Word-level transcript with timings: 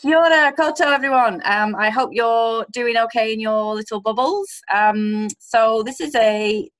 Kia 0.00 0.16
ora, 0.16 0.52
koutou 0.56 0.94
everyone. 0.94 1.42
Um, 1.44 1.74
I 1.74 1.90
hope 1.90 2.10
you're 2.12 2.64
doing 2.70 2.96
okay 2.96 3.32
in 3.32 3.40
your 3.40 3.74
little 3.74 4.00
bubbles. 4.00 4.48
Um, 4.72 5.26
so 5.40 5.82
this 5.82 6.00
is 6.00 6.14
a 6.14 6.70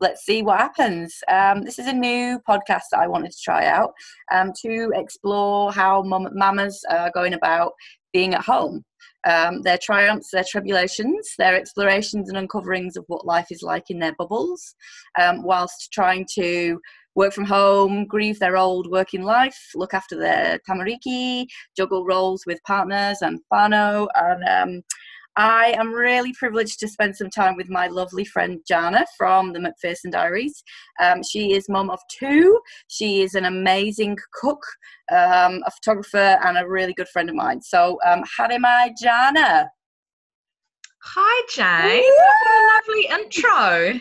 let's 0.00 0.24
see 0.24 0.42
what 0.42 0.58
happens. 0.58 1.14
Um, 1.28 1.62
this 1.62 1.78
is 1.78 1.86
a 1.86 1.92
new 1.92 2.40
podcast 2.40 2.90
that 2.90 2.98
I 2.98 3.06
wanted 3.06 3.30
to 3.30 3.40
try 3.40 3.66
out 3.66 3.92
um, 4.32 4.52
to 4.62 4.90
explore 4.96 5.72
how 5.72 6.02
mom- 6.02 6.36
mamas 6.36 6.84
are 6.90 7.12
going 7.14 7.34
about 7.34 7.70
being 8.12 8.34
at 8.34 8.44
home. 8.44 8.84
Um, 9.24 9.62
their 9.62 9.78
triumphs, 9.78 10.30
their 10.32 10.44
tribulations, 10.44 11.34
their 11.38 11.54
explorations 11.54 12.28
and 12.28 12.36
uncoverings 12.36 12.96
of 12.96 13.04
what 13.06 13.24
life 13.24 13.46
is 13.50 13.62
like 13.62 13.90
in 13.90 14.00
their 14.00 14.14
bubbles, 14.18 14.74
um, 15.20 15.44
whilst 15.44 15.92
trying 15.92 16.26
to 16.34 16.80
work 17.16 17.32
from 17.32 17.44
home, 17.44 18.06
grieve 18.06 18.38
their 18.38 18.56
old 18.56 18.88
working 18.90 19.22
life, 19.22 19.70
look 19.74 19.94
after 19.94 20.16
their 20.16 20.60
tamariki, 20.68 21.46
juggle 21.76 22.04
roles 22.04 22.44
with 22.46 22.62
partners 22.64 23.18
and 23.22 23.40
whānau. 23.52 24.06
And 24.14 24.44
um, 24.48 24.82
I 25.36 25.74
am 25.78 25.92
really 25.92 26.32
privileged 26.32 26.78
to 26.80 26.88
spend 26.88 27.16
some 27.16 27.30
time 27.30 27.56
with 27.56 27.68
my 27.68 27.88
lovely 27.88 28.24
friend 28.24 28.60
Jana 28.66 29.04
from 29.18 29.52
the 29.52 29.58
McPherson 29.58 30.10
Diaries. 30.10 30.62
Um, 31.02 31.22
she 31.22 31.52
is 31.52 31.68
mum 31.68 31.90
of 31.90 32.00
two. 32.18 32.58
She 32.88 33.22
is 33.22 33.34
an 33.34 33.46
amazing 33.46 34.16
cook, 34.32 34.62
um, 35.10 35.62
a 35.66 35.70
photographer, 35.70 36.38
and 36.44 36.56
a 36.56 36.68
really 36.68 36.94
good 36.94 37.08
friend 37.08 37.28
of 37.28 37.34
mine. 37.34 37.60
So, 37.62 37.98
um, 38.06 38.24
mai 38.38 38.92
Jana. 39.00 39.70
Hi, 41.08 41.42
Jane. 41.54 42.02
What 42.18 42.46
a 42.50 42.60
lovely 42.74 43.04
intro. 43.20 44.00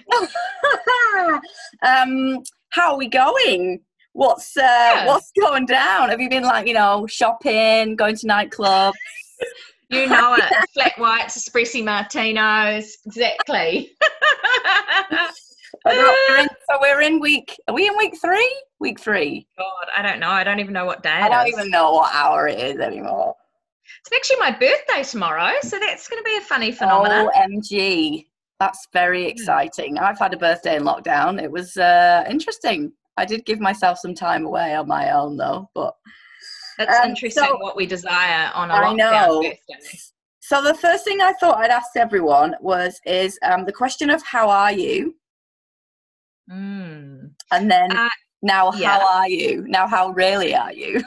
um, 1.86 2.44
how 2.76 2.92
are 2.92 2.98
we 2.98 3.08
going? 3.08 3.80
What's 4.12 4.56
uh, 4.58 4.62
yeah. 4.62 5.08
what's 5.08 5.32
going 5.40 5.66
down? 5.66 6.10
Have 6.10 6.20
you 6.20 6.30
been 6.30 6.44
like 6.44 6.68
you 6.68 6.74
know 6.74 7.08
shopping, 7.08 7.96
going 7.96 8.18
to 8.18 8.28
nightclubs? 8.28 8.94
you 9.90 10.08
know 10.08 10.36
it. 10.36 10.70
Flat 10.73 10.94
whites, 10.98 11.38
espresso 11.38 11.82
martinos, 11.84 12.92
exactly. 13.06 13.92
so 15.88 16.80
we're 16.82 17.02
in 17.02 17.20
week. 17.20 17.56
Are 17.67 17.73
we 17.73 17.88
in 17.88 17.98
week 17.98 18.16
three? 18.22 18.64
Week 18.80 19.00
three. 19.00 19.48
God, 19.58 19.88
I 19.95 20.02
don't 20.02 20.20
know. 20.20 20.30
I 20.30 20.44
don't 20.44 20.60
even 20.60 20.73
know 20.73 20.86
what 20.86 21.02
day. 21.02 21.10
I 21.10 21.30
don't 21.30 21.48
is. 21.48 21.54
even 21.58 21.72
know 21.72 21.94
what 21.94 22.14
hour 22.14 22.48
it 22.48 22.60
is 22.60 22.80
anymore. 22.80 23.36
It's 24.02 24.16
actually 24.16 24.38
my 24.39 24.52
birthday 24.52 25.04
tomorrow, 25.04 25.54
so 25.62 25.80
that's 25.80 26.08
going 26.08 26.22
to 26.22 26.30
be 26.30 26.38
a 26.38 26.42
funny 26.42 26.72
phenomenon. 26.72 27.30
OMG. 27.36 28.26
That's 28.59 28.88
very 28.94 29.23
hmm. 29.23 29.30
exciting. 29.30 29.98
I've 29.98 30.20
had 30.20 30.34
a 30.34 30.38
birthday 30.38 30.78
in 30.78 30.84
lockdown. 30.84 31.42
It 31.42 31.52
was 31.52 31.78
uh, 31.78 32.23
interesting. 32.30 32.94
I 33.17 33.25
did 33.25 33.45
give 33.45 33.59
myself 33.59 34.00
some 34.00 34.14
time 34.14 34.45
away 34.45 34.75
on 34.75 34.88
my 34.88 35.11
own 35.11 35.38
though, 35.38 35.70
but 35.73 35.95
that's 36.78 37.00
um, 37.00 37.09
interesting 37.09 37.44
so, 37.44 37.58
what 37.58 37.76
we 37.78 37.86
desire 37.86 38.52
on 38.53 38.72
a 38.72 38.73
I 38.73 38.83
lockdown 38.83 38.98
know. 38.98 39.42
birthday. 39.42 40.00
So 40.42 40.61
the 40.61 40.76
first 40.76 41.06
thing 41.06 41.22
I 41.22 41.33
thought 41.33 41.58
I'd 41.58 41.72
ask 41.72 41.95
everyone 41.95 42.56
was 42.59 43.00
is 43.06 43.39
um, 43.42 43.66
the 43.66 43.72
question 43.72 44.09
of 44.09 44.22
how 44.22 44.50
are 44.50 44.72
you, 44.72 45.16
mm. 46.52 47.31
and 47.52 47.72
then 47.72 47.95
uh, 47.95 48.09
now 48.44 48.72
yeah. 48.73 49.00
how 49.00 49.17
are 49.22 49.30
you? 49.30 49.66
Now 49.67 49.88
how 49.88 50.09
really 50.09 50.53
are 50.53 50.72
you? 50.72 51.02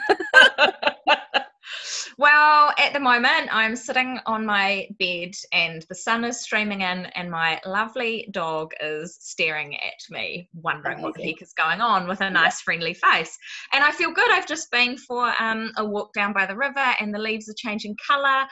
At 2.78 2.92
the 2.92 3.00
moment, 3.00 3.48
I'm 3.50 3.74
sitting 3.74 4.20
on 4.26 4.46
my 4.46 4.86
bed 5.00 5.32
and 5.52 5.84
the 5.88 5.96
sun 5.96 6.24
is 6.24 6.40
streaming 6.40 6.82
in, 6.82 7.06
and 7.16 7.28
my 7.28 7.60
lovely 7.66 8.28
dog 8.30 8.72
is 8.80 9.18
staring 9.20 9.74
at 9.74 10.00
me, 10.10 10.48
wondering 10.54 10.98
Amazing. 10.98 11.02
what 11.02 11.14
the 11.14 11.26
heck 11.26 11.42
is 11.42 11.52
going 11.54 11.80
on 11.80 12.06
with 12.06 12.20
a 12.20 12.30
nice, 12.30 12.60
yeah. 12.60 12.64
friendly 12.64 12.94
face. 12.94 13.36
And 13.72 13.82
I 13.82 13.90
feel 13.90 14.12
good. 14.12 14.30
I've 14.30 14.46
just 14.46 14.70
been 14.70 14.96
for 14.96 15.34
um, 15.40 15.72
a 15.76 15.84
walk 15.84 16.12
down 16.12 16.32
by 16.32 16.46
the 16.46 16.56
river, 16.56 16.94
and 17.00 17.12
the 17.12 17.18
leaves 17.18 17.48
are 17.48 17.54
changing 17.56 17.96
colour. 18.06 18.46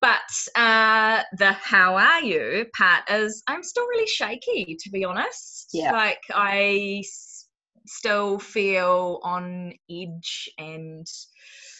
But 0.00 0.30
uh, 0.54 1.24
the 1.36 1.52
how 1.52 1.96
are 1.96 2.22
you 2.22 2.64
part 2.74 3.10
is 3.10 3.42
I'm 3.48 3.62
still 3.62 3.86
really 3.86 4.06
shaky, 4.06 4.78
to 4.80 4.90
be 4.90 5.04
honest. 5.04 5.68
Yeah. 5.74 5.92
Like, 5.92 6.22
I 6.32 7.02
s- 7.04 7.48
still 7.86 8.38
feel 8.38 9.20
on 9.22 9.74
edge 9.90 10.48
and 10.56 11.06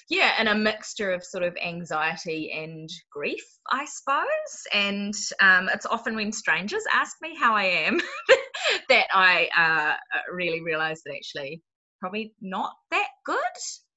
yeah, 0.09 0.33
and 0.39 0.49
a 0.49 0.55
mixture 0.55 1.13
of 1.13 1.23
sort 1.23 1.45
of 1.45 1.57
anxiety 1.63 2.51
and 2.53 2.89
grief, 3.13 3.45
I 3.71 3.85
suppose. 3.85 4.67
And 4.73 5.15
um, 5.43 5.69
it's 5.73 5.85
often 5.85 6.17
when 6.17 6.33
strangers 6.33 6.83
ask 6.93 7.17
me 7.21 7.37
how 7.37 7.55
I 7.55 7.65
am 7.65 8.01
that 8.89 9.07
I 9.13 9.49
uh, 9.57 10.23
really 10.33 10.63
realize 10.63 11.03
that 11.05 11.15
actually 11.15 11.63
probably 12.01 12.33
not 12.41 12.73
that 12.91 13.09
good, 13.27 13.37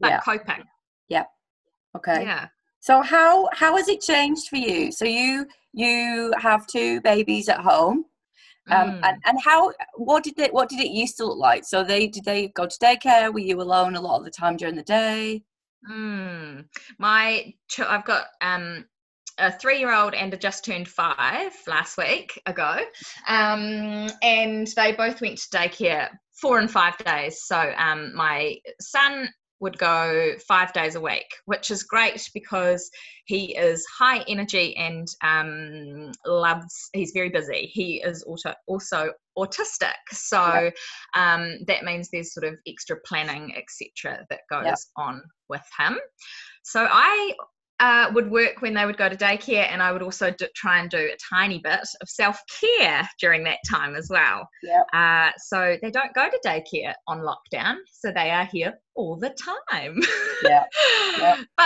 but 0.01 0.09
yeah. 0.09 0.19
coping. 0.19 0.63
Yeah. 1.07 1.23
Okay. 1.95 2.23
Yeah. 2.23 2.47
So 2.81 3.01
how 3.01 3.47
how 3.53 3.78
has 3.78 3.88
it 3.88 4.01
changed 4.01 4.49
for 4.49 4.57
you? 4.57 4.91
So 4.91 5.05
you 5.05 5.47
you 5.72 6.33
have 6.39 6.67
two 6.67 6.99
babies 7.01 7.47
at 7.47 7.59
home. 7.59 8.05
Um, 8.69 8.91
mm. 8.91 8.99
and, 9.03 9.17
and 9.25 9.41
how 9.43 9.73
what 9.95 10.23
did 10.23 10.38
it 10.38 10.53
what 10.53 10.69
did 10.69 10.79
it 10.79 10.91
used 10.91 11.17
to 11.17 11.25
look 11.25 11.39
like 11.39 11.66
so 11.66 11.83
they 11.83 12.05
did 12.05 12.25
they 12.25 12.49
go 12.49 12.67
to 12.67 12.78
daycare 12.78 13.33
were 13.33 13.39
you 13.39 13.59
alone 13.59 13.95
a 13.95 14.01
lot 14.01 14.19
of 14.19 14.23
the 14.23 14.29
time 14.29 14.55
during 14.55 14.75
the 14.75 14.83
day 14.83 15.41
Mm. 15.89 16.65
My, 16.99 17.53
ch- 17.69 17.79
I've 17.79 18.05
got 18.05 18.25
um, 18.41 18.85
a 19.37 19.51
three-year-old 19.51 20.13
and 20.13 20.33
a 20.33 20.37
just 20.37 20.65
turned 20.65 20.87
five 20.87 21.51
last 21.67 21.97
week 21.97 22.41
ago, 22.45 22.79
um, 23.27 24.09
and 24.21 24.67
they 24.75 24.93
both 24.93 25.21
went 25.21 25.37
to 25.39 25.57
daycare 25.57 26.09
four 26.39 26.59
and 26.59 26.69
five 26.69 26.97
days. 26.99 27.43
So 27.43 27.73
um, 27.77 28.15
my 28.15 28.57
son 28.79 29.29
would 29.61 29.77
go 29.77 30.33
five 30.47 30.73
days 30.73 30.95
a 30.95 31.01
week, 31.01 31.27
which 31.45 31.72
is 31.72 31.83
great 31.83 32.29
because 32.33 32.89
he 33.25 33.55
is 33.55 33.85
high 33.97 34.23
energy 34.27 34.75
and 34.75 35.07
um, 35.23 36.11
loves, 36.25 36.89
he's 36.94 37.11
very 37.13 37.29
busy. 37.29 37.69
He 37.72 38.01
is 38.03 38.23
also, 38.23 38.53
also 38.67 39.11
autistic. 39.38 39.94
So 40.11 40.72
um, 41.16 41.59
that 41.67 41.83
means 41.83 42.09
there's 42.09 42.33
sort 42.33 42.45
of 42.45 42.55
extra 42.67 42.97
planning, 43.05 43.55
etc., 43.55 44.25
that 44.29 44.41
goes 44.49 44.66
yep. 44.66 44.77
on 44.97 45.22
with 45.47 45.63
him. 45.79 45.97
So 46.63 46.88
I 46.89 47.33
uh, 47.81 48.11
would 48.13 48.29
work 48.29 48.61
when 48.61 48.75
they 48.75 48.85
would 48.85 48.97
go 48.97 49.09
to 49.09 49.15
daycare, 49.15 49.67
and 49.71 49.81
I 49.81 49.91
would 49.91 50.03
also 50.03 50.29
do, 50.29 50.45
try 50.55 50.79
and 50.79 50.89
do 50.89 50.99
a 50.99 51.17
tiny 51.33 51.57
bit 51.57 51.79
of 51.99 52.07
self 52.07 52.39
care 52.59 53.09
during 53.19 53.43
that 53.45 53.57
time 53.69 53.95
as 53.95 54.07
well. 54.07 54.47
Yep. 54.61 54.85
Uh, 54.93 55.31
so 55.37 55.77
they 55.81 55.89
don't 55.89 56.13
go 56.13 56.29
to 56.29 56.39
daycare 56.45 56.93
on 57.07 57.21
lockdown, 57.21 57.77
so 57.91 58.11
they 58.11 58.29
are 58.29 58.45
here 58.45 58.75
all 58.95 59.17
the 59.17 59.35
time. 59.73 59.99
Yeah. 60.43 60.63
Yep. 61.19 61.37
but 61.55 61.65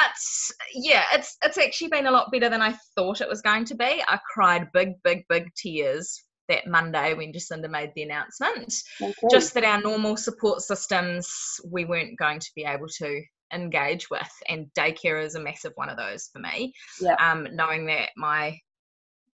yeah, 0.74 1.06
it's 1.14 1.38
it's 1.42 1.58
actually 1.58 1.88
been 1.88 2.08
a 2.08 2.12
lot 2.12 2.30
better 2.30 2.50
than 2.50 2.62
I 2.62 2.76
thought 2.94 3.22
it 3.22 3.30
was 3.30 3.42
going 3.42 3.64
to 3.66 3.76
be. 3.76 4.04
I 4.06 4.20
cried 4.34 4.68
big, 4.74 4.96
big, 5.02 5.24
big 5.30 5.48
tears 5.56 6.22
that 6.50 6.68
Monday 6.68 7.14
when 7.14 7.32
Jacinda 7.32 7.70
made 7.70 7.92
the 7.96 8.04
announcement. 8.04 8.74
Okay. 9.02 9.14
Just 9.32 9.54
that 9.54 9.64
our 9.64 9.82
normal 9.82 10.18
support 10.18 10.62
systems 10.62 11.30
we 11.72 11.86
weren't 11.86 12.20
going 12.20 12.40
to 12.40 12.52
be 12.54 12.66
able 12.66 12.88
to 12.98 13.22
engage 13.56 14.10
with 14.10 14.30
and 14.50 14.68
daycare 14.78 15.24
is 15.24 15.36
a 15.36 15.40
massive 15.40 15.72
one 15.76 15.90
of 15.90 15.98
those 15.98 16.30
for 16.32 16.40
me. 16.40 16.74
Yeah. 17.02 17.16
um, 17.20 17.48
knowing 17.54 17.86
that 17.88 18.10
my 18.18 18.58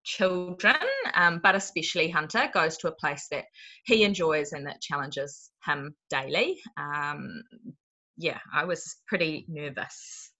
children 0.06 0.76
um, 1.14 1.40
but 1.44 1.56
especially 1.56 2.10
hunter 2.10 2.50
goes 2.54 2.78
to 2.78 2.88
a 2.88 2.96
place 2.96 3.28
that 3.32 3.46
he 3.86 4.04
enjoys 4.04 4.54
and 4.54 4.66
that 4.66 4.82
challenges 4.82 5.52
him 5.66 5.94
daily. 6.10 6.60
Um, 6.78 7.44
yeah 8.18 8.40
i 8.54 8.66
was 8.66 8.98
pretty 9.08 9.46
nervous. 9.48 10.32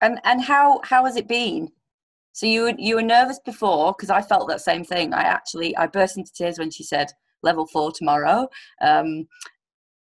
And 0.00 0.18
and 0.24 0.42
how 0.42 0.80
how 0.84 1.04
has 1.04 1.16
it 1.16 1.28
been? 1.28 1.68
So 2.32 2.46
you 2.46 2.62
were 2.62 2.74
you 2.78 2.96
were 2.96 3.02
nervous 3.02 3.38
before 3.44 3.92
because 3.92 4.10
i 4.10 4.20
felt 4.20 4.48
that 4.48 4.60
same 4.60 4.84
thing. 4.84 5.14
I 5.14 5.22
actually 5.22 5.76
i 5.76 5.86
burst 5.86 6.16
into 6.16 6.32
tears 6.32 6.58
when 6.58 6.70
she 6.70 6.82
said 6.82 7.08
level 7.42 7.66
four 7.66 7.92
tomorrow. 7.92 8.48
Um, 8.80 9.28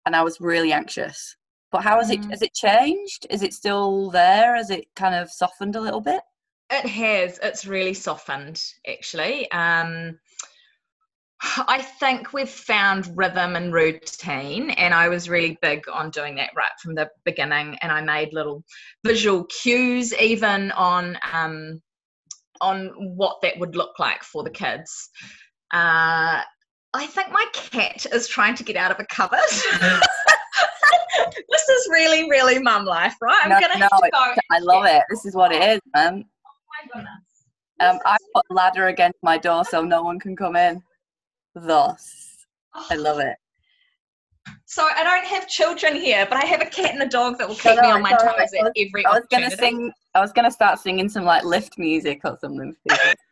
and 0.05 0.15
i 0.15 0.23
was 0.23 0.41
really 0.41 0.73
anxious 0.73 1.35
but 1.71 1.83
how 1.83 1.97
has 1.97 2.09
mm. 2.09 2.23
it 2.23 2.29
has 2.29 2.41
it 2.41 2.53
changed? 2.53 3.27
Is 3.29 3.43
it 3.43 3.53
still 3.53 4.09
there? 4.09 4.55
Has 4.55 4.69
it 4.69 4.85
kind 4.95 5.15
of 5.15 5.31
softened 5.31 5.75
a 5.75 5.81
little 5.81 6.01
bit? 6.01 6.21
It 6.69 6.85
has. 6.85 7.39
It's 7.41 7.65
really 7.65 7.93
softened 7.93 8.63
actually. 8.87 9.49
Um, 9.51 10.19
I 11.41 11.81
think 11.81 12.33
we've 12.33 12.47
found 12.47 13.17
rhythm 13.17 13.55
and 13.55 13.73
routine, 13.73 14.69
and 14.71 14.93
I 14.93 15.09
was 15.09 15.27
really 15.27 15.57
big 15.61 15.83
on 15.91 16.11
doing 16.11 16.35
that 16.35 16.51
right 16.55 16.71
from 16.81 16.93
the 16.93 17.09
beginning. 17.25 17.77
And 17.81 17.91
I 17.91 18.01
made 18.01 18.31
little 18.31 18.63
visual 19.03 19.45
cues, 19.45 20.13
even 20.13 20.71
on 20.71 21.17
um, 21.33 21.81
on 22.61 22.89
what 23.15 23.41
that 23.41 23.57
would 23.57 23.75
look 23.75 23.97
like 23.97 24.23
for 24.23 24.43
the 24.43 24.51
kids. 24.51 25.09
Uh, 25.73 26.41
I 26.93 27.07
think 27.07 27.31
my 27.31 27.45
cat 27.53 28.05
is 28.13 28.27
trying 28.27 28.55
to 28.55 28.63
get 28.63 28.75
out 28.75 28.91
of 28.91 28.99
a 28.99 29.05
cupboard. 29.05 29.39
really, 32.31 32.59
mum 32.59 32.85
life, 32.85 33.15
right? 33.21 33.41
I'm 33.43 33.49
no, 33.49 33.59
gonna 33.59 33.77
no, 33.77 33.87
have 33.91 34.01
to 34.01 34.09
go. 34.11 34.33
I 34.51 34.59
love 34.59 34.85
it. 34.85 35.03
This 35.09 35.25
is 35.25 35.35
what 35.35 35.51
it 35.51 35.61
is, 35.61 35.79
man. 35.93 36.23
Oh 36.47 36.49
my 36.69 36.87
goodness. 36.93 37.21
Um, 37.81 37.99
I 38.05 38.17
put 38.33 38.45
a 38.49 38.53
ladder 38.53 38.87
against 38.87 39.17
my 39.21 39.37
door 39.37 39.65
so 39.65 39.83
no 39.83 40.03
one 40.03 40.19
can 40.19 40.35
come 40.35 40.55
in. 40.55 40.81
Thus, 41.53 42.45
oh. 42.73 42.87
I 42.89 42.95
love 42.95 43.19
it. 43.19 43.35
So 44.65 44.87
I 44.95 45.03
don't 45.03 45.25
have 45.25 45.47
children 45.47 45.95
here, 45.95 46.25
but 46.29 46.41
I 46.41 46.45
have 46.45 46.61
a 46.61 46.65
cat 46.65 46.93
and 46.93 47.03
a 47.03 47.09
dog 47.09 47.37
that 47.37 47.47
will 47.47 47.55
keep 47.55 47.75
no, 47.75 47.81
no, 47.81 47.81
me 47.81 47.91
on 47.91 48.01
my 48.01 48.11
toes 48.11 48.21
right. 48.37 48.65
at 48.65 48.71
every. 48.77 49.05
I 49.05 49.11
was 49.11 49.25
gonna 49.29 49.51
sing. 49.51 49.91
I 50.15 50.21
was 50.21 50.31
gonna 50.31 50.51
start 50.51 50.79
singing 50.79 51.09
some 51.09 51.25
like 51.25 51.43
lift 51.43 51.77
music 51.77 52.21
or 52.23 52.37
something. 52.39 52.75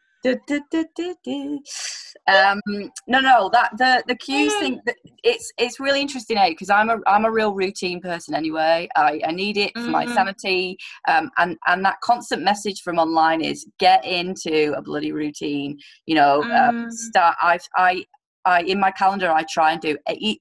um, 2.28 2.60
no, 3.08 3.20
no, 3.20 3.50
that 3.54 3.72
the 3.78 4.04
the 4.08 4.16
cues 4.16 4.54
thing. 4.56 4.80
It's 5.24 5.52
it's 5.58 5.80
really 5.80 6.02
interesting, 6.02 6.38
eh? 6.38 6.50
Because 6.50 6.70
I'm 6.70 6.90
a 6.90 6.98
I'm 7.08 7.26
a 7.26 7.32
real 7.32 7.54
routine 7.54 8.02
person 8.02 8.36
anyway. 8.36 8.88
I, 8.96 9.22
I 9.26 9.32
need 9.32 9.58
it 9.58 9.72
for 9.74 9.82
mm-hmm. 9.82 9.92
my 9.92 10.06
sanity, 10.14 10.78
um, 11.08 11.30
and 11.38 11.58
and 11.68 11.84
that 11.86 12.02
constant 12.02 12.44
message 12.44 12.82
from 12.82 13.00
online 13.00 13.42
is 13.42 13.66
get 13.80 14.06
into 14.06 14.74
a 14.76 14.82
bloody 14.82 15.12
routine. 15.12 15.78
You 16.06 16.16
know, 16.16 16.44
um, 16.44 16.50
mm. 16.50 16.70
um, 16.70 16.92
start. 16.92 17.36
I've 17.42 17.68
I 17.78 18.04
I 18.46 18.62
in 18.62 18.80
my 18.80 18.92
calendar 18.92 19.32
I 19.32 19.44
try 19.50 19.72
and 19.72 19.82
do 19.82 19.98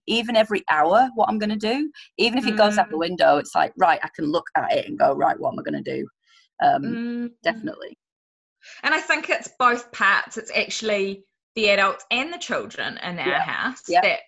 even 0.06 0.36
every 0.36 0.62
hour 0.70 1.08
what 1.14 1.28
I'm 1.28 1.38
going 1.38 1.50
to 1.50 1.56
do. 1.56 1.90
Even 2.19 2.38
if 2.38 2.46
it 2.46 2.56
goes 2.56 2.78
out 2.78 2.90
the 2.90 2.96
mm. 2.96 3.00
window, 3.00 3.38
it's 3.38 3.54
like 3.54 3.72
right, 3.76 4.00
I 4.02 4.08
can 4.14 4.26
look 4.26 4.46
at 4.56 4.72
it 4.72 4.88
and 4.88 4.98
go 4.98 5.14
right, 5.14 5.38
what 5.38 5.52
am 5.52 5.58
I 5.58 5.62
going 5.62 5.82
to 5.82 5.96
do? 5.96 6.08
Um, 6.62 6.82
mm. 6.82 7.30
Definitely. 7.42 7.96
And 8.82 8.94
I 8.94 9.00
think 9.00 9.28
it's 9.30 9.50
both 9.58 9.92
parts. 9.92 10.36
It's 10.36 10.52
actually 10.54 11.24
the 11.54 11.70
adults 11.70 12.04
and 12.10 12.32
the 12.32 12.38
children 12.38 12.98
in 13.02 13.18
our 13.18 13.28
yeah. 13.28 13.42
house 13.42 13.82
yeah. 13.88 14.00
that 14.02 14.20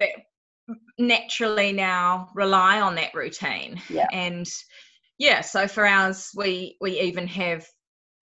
that 0.00 0.10
naturally 0.98 1.72
now 1.72 2.28
rely 2.34 2.80
on 2.80 2.94
that 2.96 3.14
routine. 3.14 3.80
Yeah. 3.88 4.06
And 4.12 4.46
yeah, 5.18 5.40
so 5.40 5.66
for 5.66 5.86
ours, 5.86 6.30
we 6.34 6.76
we 6.80 7.00
even 7.00 7.26
have 7.26 7.66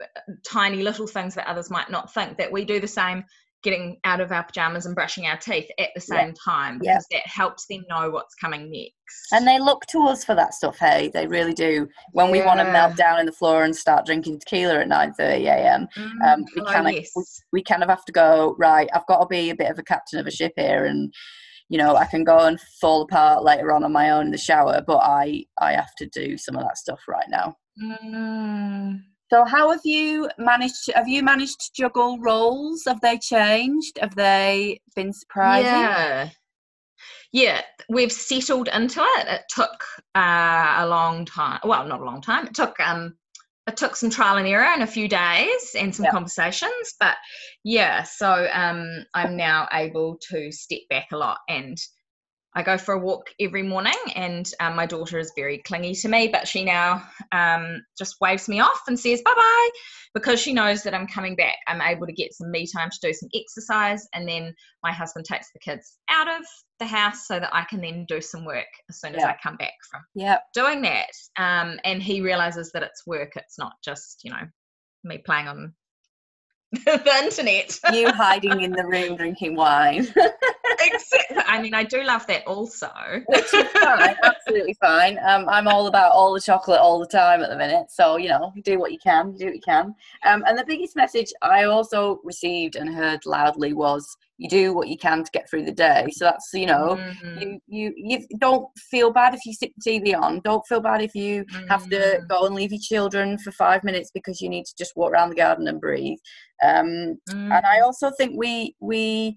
uh, 0.01 0.33
tiny 0.47 0.83
little 0.83 1.07
things 1.07 1.35
that 1.35 1.47
others 1.47 1.69
might 1.69 1.89
not 1.89 2.13
think 2.13 2.37
that 2.37 2.51
we 2.51 2.65
do 2.65 2.79
the 2.79 2.87
same 2.87 3.25
getting 3.65 3.97
out 4.03 4.21
of 4.21 4.31
our 4.31 4.43
pajamas 4.43 4.85
and 4.85 4.93
brushing 4.93 5.25
our 5.25 5.35
teeth 5.35 5.67
at 5.79 5.89
the 5.95 5.99
same 5.99 6.27
yeah. 6.27 6.33
time 6.45 6.79
because 6.79 7.05
yeah. 7.09 7.17
that 7.17 7.27
helps 7.27 7.65
them 7.65 7.83
know 7.89 8.11
what's 8.11 8.35
coming 8.35 8.71
next. 8.71 9.33
And 9.33 9.45
they 9.45 9.59
look 9.59 9.85
to 9.87 10.03
us 10.03 10.23
for 10.23 10.35
that 10.35 10.53
stuff, 10.53 10.77
hey, 10.77 11.09
they 11.13 11.25
really 11.25 11.53
do. 11.53 11.89
When 12.11 12.27
yeah. 12.27 12.31
we 12.31 12.41
want 12.43 12.59
to 12.59 12.71
melt 12.71 12.95
down 12.95 13.19
in 13.19 13.25
the 13.25 13.31
floor 13.31 13.63
and 13.63 13.75
start 13.75 14.05
drinking 14.05 14.39
tequila 14.39 14.81
at 14.81 14.87
9:30 14.87 15.45
a.m., 15.45 15.87
mm. 15.97 16.33
um, 16.33 16.45
we 16.55 16.61
oh, 16.61 16.65
kind 16.65 16.87
of 16.87 16.93
yes. 16.93 17.11
we, 17.15 17.23
we 17.51 17.63
kind 17.63 17.83
of 17.83 17.89
have 17.89 18.05
to 18.05 18.11
go 18.11 18.55
right. 18.59 18.87
I've 18.93 19.07
got 19.07 19.19
to 19.19 19.27
be 19.27 19.49
a 19.49 19.55
bit 19.55 19.71
of 19.71 19.79
a 19.79 19.83
captain 19.83 20.19
of 20.19 20.27
a 20.27 20.31
ship 20.31 20.53
here, 20.55 20.85
and 20.85 21.11
you 21.67 21.79
know 21.79 21.95
I 21.95 22.05
can 22.05 22.23
go 22.23 22.37
and 22.45 22.59
fall 22.79 23.01
apart 23.01 23.43
later 23.43 23.71
on 23.71 23.83
on 23.83 23.91
my 23.91 24.11
own 24.11 24.27
in 24.27 24.31
the 24.31 24.37
shower, 24.37 24.83
but 24.85 24.99
I 24.99 25.45
I 25.59 25.73
have 25.73 25.95
to 25.97 26.07
do 26.07 26.37
some 26.37 26.55
of 26.55 26.63
that 26.63 26.77
stuff 26.77 27.01
right 27.07 27.27
now. 27.29 27.55
Mm. 27.83 29.01
So 29.35 29.43
how 29.43 29.69
have 29.71 29.81
you 29.83 30.29
managed 30.37 30.85
to, 30.85 30.93
have 30.93 31.09
you 31.09 31.21
managed 31.21 31.59
to 31.59 31.71
juggle 31.73 32.17
roles? 32.19 32.83
Have 32.87 33.01
they 33.01 33.17
changed? 33.17 33.99
Have 33.99 34.15
they 34.15 34.79
been 34.95 35.11
surprising? 35.11 35.81
Yeah. 35.81 36.29
Yeah, 37.33 37.61
we've 37.89 38.13
settled 38.13 38.69
into 38.73 39.01
it. 39.01 39.27
It 39.27 39.41
took 39.49 39.83
uh, 40.15 40.75
a 40.77 40.87
long 40.87 41.25
time. 41.25 41.59
Well, 41.65 41.85
not 41.85 41.99
a 41.99 42.05
long 42.05 42.21
time. 42.21 42.47
It 42.47 42.53
took 42.53 42.79
um 42.79 43.17
it 43.67 43.75
took 43.75 43.97
some 43.97 44.09
trial 44.09 44.37
and 44.37 44.47
error 44.47 44.63
and 44.63 44.83
a 44.83 44.87
few 44.87 45.09
days 45.09 45.75
and 45.77 45.93
some 45.93 46.05
conversations, 46.05 46.93
but 47.01 47.17
yeah, 47.65 48.03
so 48.03 48.47
um 48.53 49.03
I'm 49.13 49.35
now 49.35 49.67
able 49.73 50.17
to 50.29 50.49
step 50.49 50.79
back 50.89 51.07
a 51.11 51.17
lot 51.17 51.39
and 51.49 51.77
I 52.55 52.63
go 52.63 52.77
for 52.77 52.93
a 52.93 52.99
walk 52.99 53.27
every 53.39 53.63
morning, 53.63 53.93
and 54.15 54.49
um, 54.61 54.75
my 54.75 54.85
daughter 54.85 55.19
is 55.19 55.33
very 55.35 55.59
clingy 55.59 55.93
to 55.95 56.07
me, 56.07 56.29
but 56.29 56.47
she 56.47 56.63
now 56.63 57.03
um, 57.33 57.83
just 57.97 58.15
waves 58.21 58.47
me 58.47 58.61
off 58.61 58.81
and 58.87 58.97
says 58.97 59.21
bye 59.23 59.33
bye 59.35 59.69
because 60.13 60.39
she 60.39 60.53
knows 60.53 60.81
that 60.83 60.93
I'm 60.93 61.07
coming 61.07 61.35
back. 61.35 61.55
I'm 61.67 61.81
able 61.81 62.07
to 62.07 62.13
get 62.13 62.33
some 62.33 62.49
me 62.51 62.65
time 62.65 62.89
to 62.89 62.99
do 63.01 63.13
some 63.13 63.29
exercise, 63.35 64.07
and 64.13 64.27
then 64.27 64.53
my 64.83 64.91
husband 64.93 65.25
takes 65.25 65.51
the 65.51 65.59
kids 65.59 65.97
out 66.09 66.29
of 66.29 66.45
the 66.79 66.85
house 66.85 67.27
so 67.27 67.39
that 67.39 67.53
I 67.53 67.63
can 67.65 67.81
then 67.81 68.05
do 68.07 68.21
some 68.21 68.45
work 68.45 68.65
as 68.89 68.99
soon 68.99 69.15
as 69.15 69.23
I 69.23 69.35
come 69.41 69.57
back 69.57 69.73
from 69.89 70.01
yep. 70.13 70.43
doing 70.53 70.81
that. 70.83 71.11
Um, 71.37 71.79
and 71.83 72.01
he 72.01 72.21
realizes 72.21 72.71
that 72.71 72.83
it's 72.83 73.05
work, 73.05 73.33
it's 73.35 73.57
not 73.57 73.73
just, 73.83 74.21
you 74.23 74.31
know, 74.31 74.47
me 75.03 75.19
playing 75.19 75.47
on 75.47 75.73
the 76.71 77.19
internet. 77.23 77.79
you 77.93 78.11
hiding 78.11 78.61
in 78.61 78.71
the 78.71 78.85
room 78.85 79.15
drinking 79.15 79.55
wine. 79.55 80.07
I 81.47 81.61
mean, 81.61 81.73
I 81.73 81.83
do 81.83 82.03
love 82.03 82.25
that 82.27 82.45
also. 82.47 82.89
Which 83.27 83.53
is 83.53 83.67
fine, 83.71 84.15
absolutely 84.23 84.75
fine. 84.79 85.17
Um, 85.25 85.47
I'm 85.49 85.67
all 85.67 85.87
about 85.87 86.11
all 86.11 86.33
the 86.33 86.41
chocolate 86.41 86.79
all 86.79 86.99
the 86.99 87.07
time 87.07 87.41
at 87.41 87.49
the 87.49 87.55
minute. 87.55 87.87
So, 87.89 88.17
you 88.17 88.29
know, 88.29 88.53
do 88.63 88.79
what 88.79 88.91
you 88.91 88.99
can, 88.99 89.35
do 89.35 89.45
what 89.45 89.55
you 89.55 89.61
can. 89.61 89.95
Um, 90.25 90.43
and 90.47 90.57
the 90.57 90.65
biggest 90.65 90.95
message 90.95 91.31
I 91.41 91.63
also 91.65 92.19
received 92.23 92.75
and 92.75 92.93
heard 92.93 93.25
loudly 93.25 93.73
was 93.73 94.17
you 94.37 94.49
do 94.49 94.73
what 94.73 94.89
you 94.89 94.97
can 94.97 95.23
to 95.23 95.31
get 95.31 95.49
through 95.49 95.63
the 95.63 95.71
day. 95.71 96.07
So 96.11 96.25
that's 96.25 96.49
you 96.53 96.65
know, 96.65 96.97
mm-hmm. 96.99 97.39
you, 97.39 97.59
you 97.67 97.93
you 97.97 98.27
don't 98.39 98.67
feel 98.77 99.11
bad 99.11 99.33
if 99.33 99.45
you 99.45 99.53
stick 99.53 99.73
the 99.77 99.89
TV 99.89 100.19
on. 100.19 100.41
Don't 100.41 100.65
feel 100.67 100.81
bad 100.81 101.01
if 101.01 101.15
you 101.15 101.45
mm-hmm. 101.45 101.67
have 101.67 101.87
to 101.89 101.97
mm-hmm. 101.97 102.27
go 102.27 102.45
and 102.45 102.55
leave 102.55 102.71
your 102.71 102.81
children 102.81 103.37
for 103.37 103.51
five 103.51 103.83
minutes 103.83 104.11
because 104.13 104.41
you 104.41 104.49
need 104.49 104.65
to 104.65 104.75
just 104.77 104.95
walk 104.95 105.11
around 105.11 105.29
the 105.29 105.35
garden 105.35 105.67
and 105.67 105.79
breathe. 105.79 106.19
Um, 106.63 107.17
mm-hmm. 107.29 107.51
And 107.51 107.65
I 107.65 107.79
mm. 107.79 107.83
also 107.83 108.11
think 108.11 108.33
we 108.37 108.75
we 108.79 109.35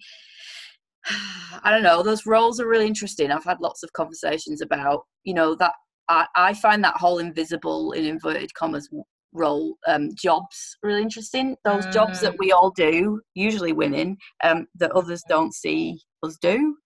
I 1.62 1.70
don't 1.70 1.82
know, 1.82 2.02
those 2.02 2.26
roles 2.26 2.60
are 2.60 2.68
really 2.68 2.86
interesting. 2.86 3.30
I've 3.30 3.44
had 3.44 3.60
lots 3.60 3.82
of 3.82 3.92
conversations 3.92 4.60
about, 4.60 5.02
you 5.24 5.34
know, 5.34 5.54
that 5.56 5.72
I, 6.08 6.26
I 6.34 6.54
find 6.54 6.82
that 6.84 6.96
whole 6.96 7.18
invisible 7.18 7.92
in 7.92 8.04
inverted 8.04 8.52
commas 8.54 8.88
role 9.32 9.74
um, 9.86 10.10
jobs 10.14 10.76
really 10.82 11.02
interesting. 11.02 11.56
Those 11.64 11.86
mm. 11.86 11.92
jobs 11.92 12.20
that 12.20 12.34
mm. 12.34 12.38
we 12.38 12.52
all 12.52 12.70
do, 12.70 13.20
usually 13.34 13.72
women, 13.72 14.16
um, 14.42 14.66
that 14.76 14.92
others 14.92 15.22
don't 15.28 15.54
see 15.54 16.00
us 16.22 16.36
do. 16.40 16.76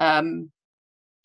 Um, 0.00 0.50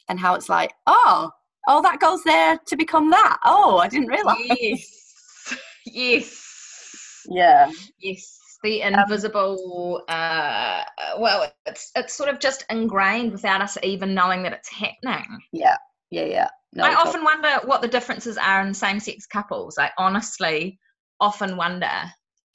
and 0.10 0.20
how 0.20 0.36
it's 0.36 0.50
like, 0.50 0.74
oh, 0.88 1.30
oh, 1.68 1.82
that 1.82 2.00
goes 2.00 2.24
there 2.24 2.60
to 2.68 2.76
become 2.76 3.10
that. 3.12 3.38
Oh, 3.46 3.78
I 3.78 3.88
didn't 3.88 4.08
realise. 4.08 4.38
Yes. 4.60 5.60
yes. 5.86 7.26
Yeah. 7.30 7.72
Yes 8.00 8.40
the 8.64 8.82
invisible 8.82 10.04
uh, 10.08 10.84
well 11.20 11.52
it's 11.66 11.92
it's 11.96 12.14
sort 12.16 12.30
of 12.30 12.40
just 12.40 12.66
ingrained 12.70 13.32
without 13.32 13.62
us 13.62 13.78
even 13.84 14.14
knowing 14.14 14.42
that 14.44 14.54
it's 14.54 14.70
happening. 14.70 15.40
Yeah 15.52 15.76
yeah 16.10 16.26
yeah. 16.26 16.48
No, 16.76 16.86
i 16.86 16.96
often 16.96 17.24
wonder 17.24 17.50
what 17.66 17.82
the 17.82 17.88
differences 17.88 18.38
are 18.38 18.66
in 18.66 18.74
same-sex 18.74 19.28
couples. 19.28 19.78
I 19.78 19.92
honestly 19.98 20.80
often 21.20 21.56
wonder 21.58 21.92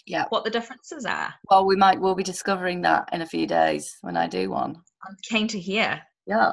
yeah. 0.06 0.24
what 0.30 0.44
the 0.44 0.50
differences 0.50 1.04
are. 1.04 1.32
Well 1.50 1.66
we 1.66 1.76
might 1.76 2.00
we'll 2.00 2.14
be 2.14 2.22
discovering 2.22 2.80
that 2.82 3.08
in 3.12 3.22
a 3.22 3.26
few 3.26 3.46
days 3.46 3.96
when 4.00 4.16
i 4.16 4.26
do 4.26 4.50
one. 4.50 4.76
I'm 5.06 5.16
keen 5.22 5.46
to 5.48 5.60
hear. 5.60 6.00
Yeah. 6.26 6.52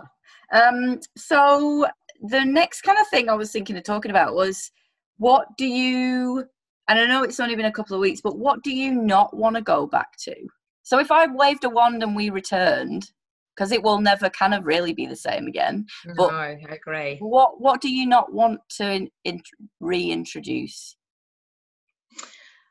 Um 0.52 1.00
so 1.18 1.88
the 2.22 2.44
next 2.44 2.82
kind 2.82 2.98
of 2.98 3.08
thing 3.10 3.30
i 3.30 3.34
was 3.34 3.52
thinking 3.52 3.78
of 3.78 3.84
talking 3.84 4.12
about 4.12 4.36
was 4.36 4.72
what 5.18 5.48
do 5.58 5.66
you 5.66 6.46
and 6.88 7.00
I 7.00 7.06
know 7.08 7.24
it's 7.24 7.40
only 7.40 7.56
been 7.56 7.66
a 7.66 7.72
couple 7.72 7.96
of 7.96 8.02
weeks, 8.02 8.22
but 8.22 8.38
what 8.38 8.64
do 8.64 8.72
you 8.72 8.94
not 8.94 9.36
want 9.36 9.56
to 9.56 9.62
go 9.62 9.88
back 9.88 10.18
to? 10.20 10.36
So 10.84 11.00
if 11.00 11.12
I 11.12 11.26
waved 11.28 11.64
a 11.64 11.70
wand 11.70 12.04
and 12.04 12.16
we 12.16 12.30
returned, 12.30 13.10
because 13.56 13.72
it 13.72 13.82
will 13.82 14.00
never 14.00 14.30
kind 14.30 14.54
of 14.54 14.66
really 14.66 14.94
be 14.94 15.06
the 15.06 15.16
same 15.16 15.48
again. 15.48 15.86
But 16.18 16.32
no, 16.32 16.38
I 16.38 16.60
agree. 16.70 17.18
What 17.20 17.62
What 17.62 17.82
do 17.82 17.90
you 17.90 18.06
not 18.06 18.34
want 18.34 18.60
to 18.78 18.92
in, 18.92 19.10
in, 19.24 19.42
reintroduce? 19.80 20.96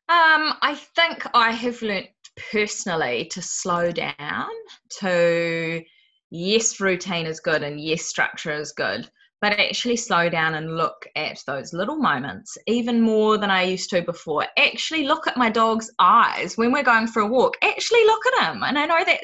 Um, 0.06 0.52
I 0.60 0.78
think 0.94 1.26
I 1.34 1.50
have 1.50 1.80
learnt 1.80 2.08
personally 2.52 3.26
to 3.32 3.40
slow 3.40 3.90
down. 3.90 4.50
To 5.00 5.82
yes, 6.30 6.78
routine 6.80 7.26
is 7.26 7.40
good, 7.40 7.62
and 7.62 7.80
yes, 7.80 8.04
structure 8.04 8.52
is 8.52 8.72
good 8.72 9.10
but 9.44 9.60
actually 9.60 9.94
slow 9.94 10.30
down 10.30 10.54
and 10.54 10.74
look 10.74 11.06
at 11.16 11.38
those 11.46 11.74
little 11.74 11.98
moments 11.98 12.56
even 12.66 13.02
more 13.02 13.36
than 13.36 13.50
I 13.50 13.64
used 13.64 13.90
to 13.90 14.00
before. 14.00 14.46
Actually, 14.56 15.04
look 15.04 15.26
at 15.26 15.36
my 15.36 15.50
dog's 15.50 15.90
eyes 15.98 16.56
when 16.56 16.72
we're 16.72 16.82
going 16.82 17.08
for 17.08 17.20
a 17.20 17.26
walk. 17.26 17.58
Actually, 17.60 18.06
look 18.06 18.22
at 18.24 18.54
him. 18.54 18.62
And 18.62 18.78
I 18.78 18.86
know 18.86 19.04
that 19.04 19.22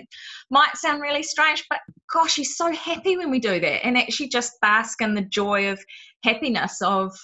might 0.50 0.76
sound 0.76 1.00
really 1.00 1.22
strange, 1.22 1.64
but 1.70 1.78
gosh, 2.12 2.34
he's 2.34 2.58
so 2.58 2.70
happy 2.70 3.16
when 3.16 3.30
we 3.30 3.38
do 3.38 3.60
that. 3.60 3.82
And 3.82 3.96
actually, 3.96 4.28
just 4.28 4.60
bask 4.60 5.00
in 5.00 5.14
the 5.14 5.22
joy 5.22 5.70
of 5.72 5.82
happiness 6.22 6.82
of 6.82 7.16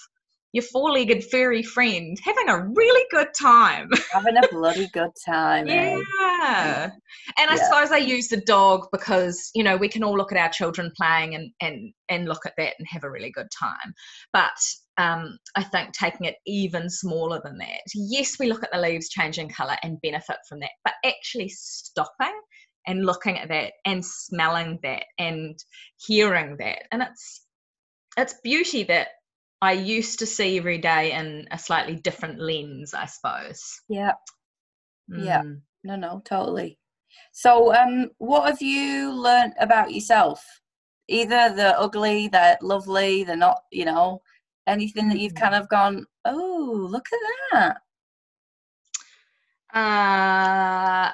your 0.57 0.63
four-legged 0.63 1.23
furry 1.29 1.61
friend 1.61 2.17
having 2.23 2.49
a 2.49 2.65
really 2.75 3.05
good 3.11 3.27
time 3.39 3.87
having 4.11 4.35
a 4.37 4.47
bloody 4.49 4.87
good 4.91 5.11
time 5.23 5.67
eh? 5.69 6.01
yeah 6.19 6.89
and 7.37 7.51
i 7.51 7.55
yeah. 7.55 7.63
suppose 7.63 7.91
i 7.91 7.97
use 7.97 8.27
the 8.27 8.41
dog 8.41 8.87
because 8.91 9.51
you 9.53 9.63
know 9.63 9.77
we 9.77 9.87
can 9.87 10.03
all 10.03 10.17
look 10.17 10.31
at 10.31 10.37
our 10.37 10.49
children 10.49 10.91
playing 10.97 11.35
and 11.35 11.51
and 11.61 11.93
and 12.09 12.27
look 12.27 12.43
at 12.47 12.53
that 12.57 12.73
and 12.79 12.87
have 12.89 13.03
a 13.03 13.11
really 13.11 13.29
good 13.29 13.47
time 13.57 13.93
but 14.33 14.57
um, 14.99 15.37
I 15.55 15.63
think 15.63 15.93
taking 15.93 16.25
it 16.25 16.37
even 16.47 16.89
smaller 16.89 17.39
than 17.43 17.59
that. 17.59 17.81
Yes, 17.93 18.37
we 18.39 18.47
look 18.47 18.63
at 18.63 18.71
the 18.73 18.79
leaves 18.79 19.09
changing 19.09 19.49
colour 19.49 19.77
and 19.83 20.01
benefit 20.01 20.37
from 20.49 20.59
that, 20.61 20.71
but 20.83 20.93
actually 21.05 21.49
stopping 21.49 22.33
and 22.87 23.05
looking 23.05 23.37
at 23.37 23.47
that 23.49 23.73
and 23.85 24.03
smelling 24.03 24.79
that 24.81 25.03
and 25.19 25.55
hearing 25.97 26.57
that, 26.57 26.79
and 26.91 27.03
it's 27.03 27.45
it's 28.17 28.33
beauty 28.43 28.83
that 28.85 29.09
I 29.61 29.73
used 29.73 30.19
to 30.19 30.25
see 30.25 30.57
every 30.57 30.77
day 30.77 31.13
in 31.13 31.47
a 31.51 31.57
slightly 31.57 31.95
different 31.95 32.39
lens, 32.39 32.93
I 32.93 33.05
suppose. 33.05 33.81
Yeah. 33.89 34.13
Mm. 35.11 35.25
Yeah. 35.25 35.41
No, 35.83 35.95
no, 35.95 36.21
totally. 36.25 36.77
So, 37.31 37.73
um, 37.73 38.11
what 38.17 38.47
have 38.47 38.61
you 38.61 39.11
learned 39.11 39.53
about 39.59 39.93
yourself 39.93 40.43
either 41.07 41.53
they're 41.55 41.79
ugly, 41.79 42.27
they're 42.27 42.57
lovely, 42.61 43.23
they're 43.23 43.37
not, 43.37 43.63
you 43.71 43.85
know, 43.85 44.21
anything 44.67 45.07
that 45.07 45.19
you've 45.19 45.35
kind 45.35 45.55
of 45.55 45.69
gone, 45.69 46.05
oh, 46.25 46.87
look 46.91 47.07
at 47.13 47.19
that? 47.51 47.77
Uh, 49.73 51.11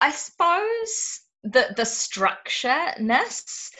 I 0.00 0.10
suppose 0.10 1.20
the 1.42 1.74
the 1.76 1.82
structureness 1.82 3.70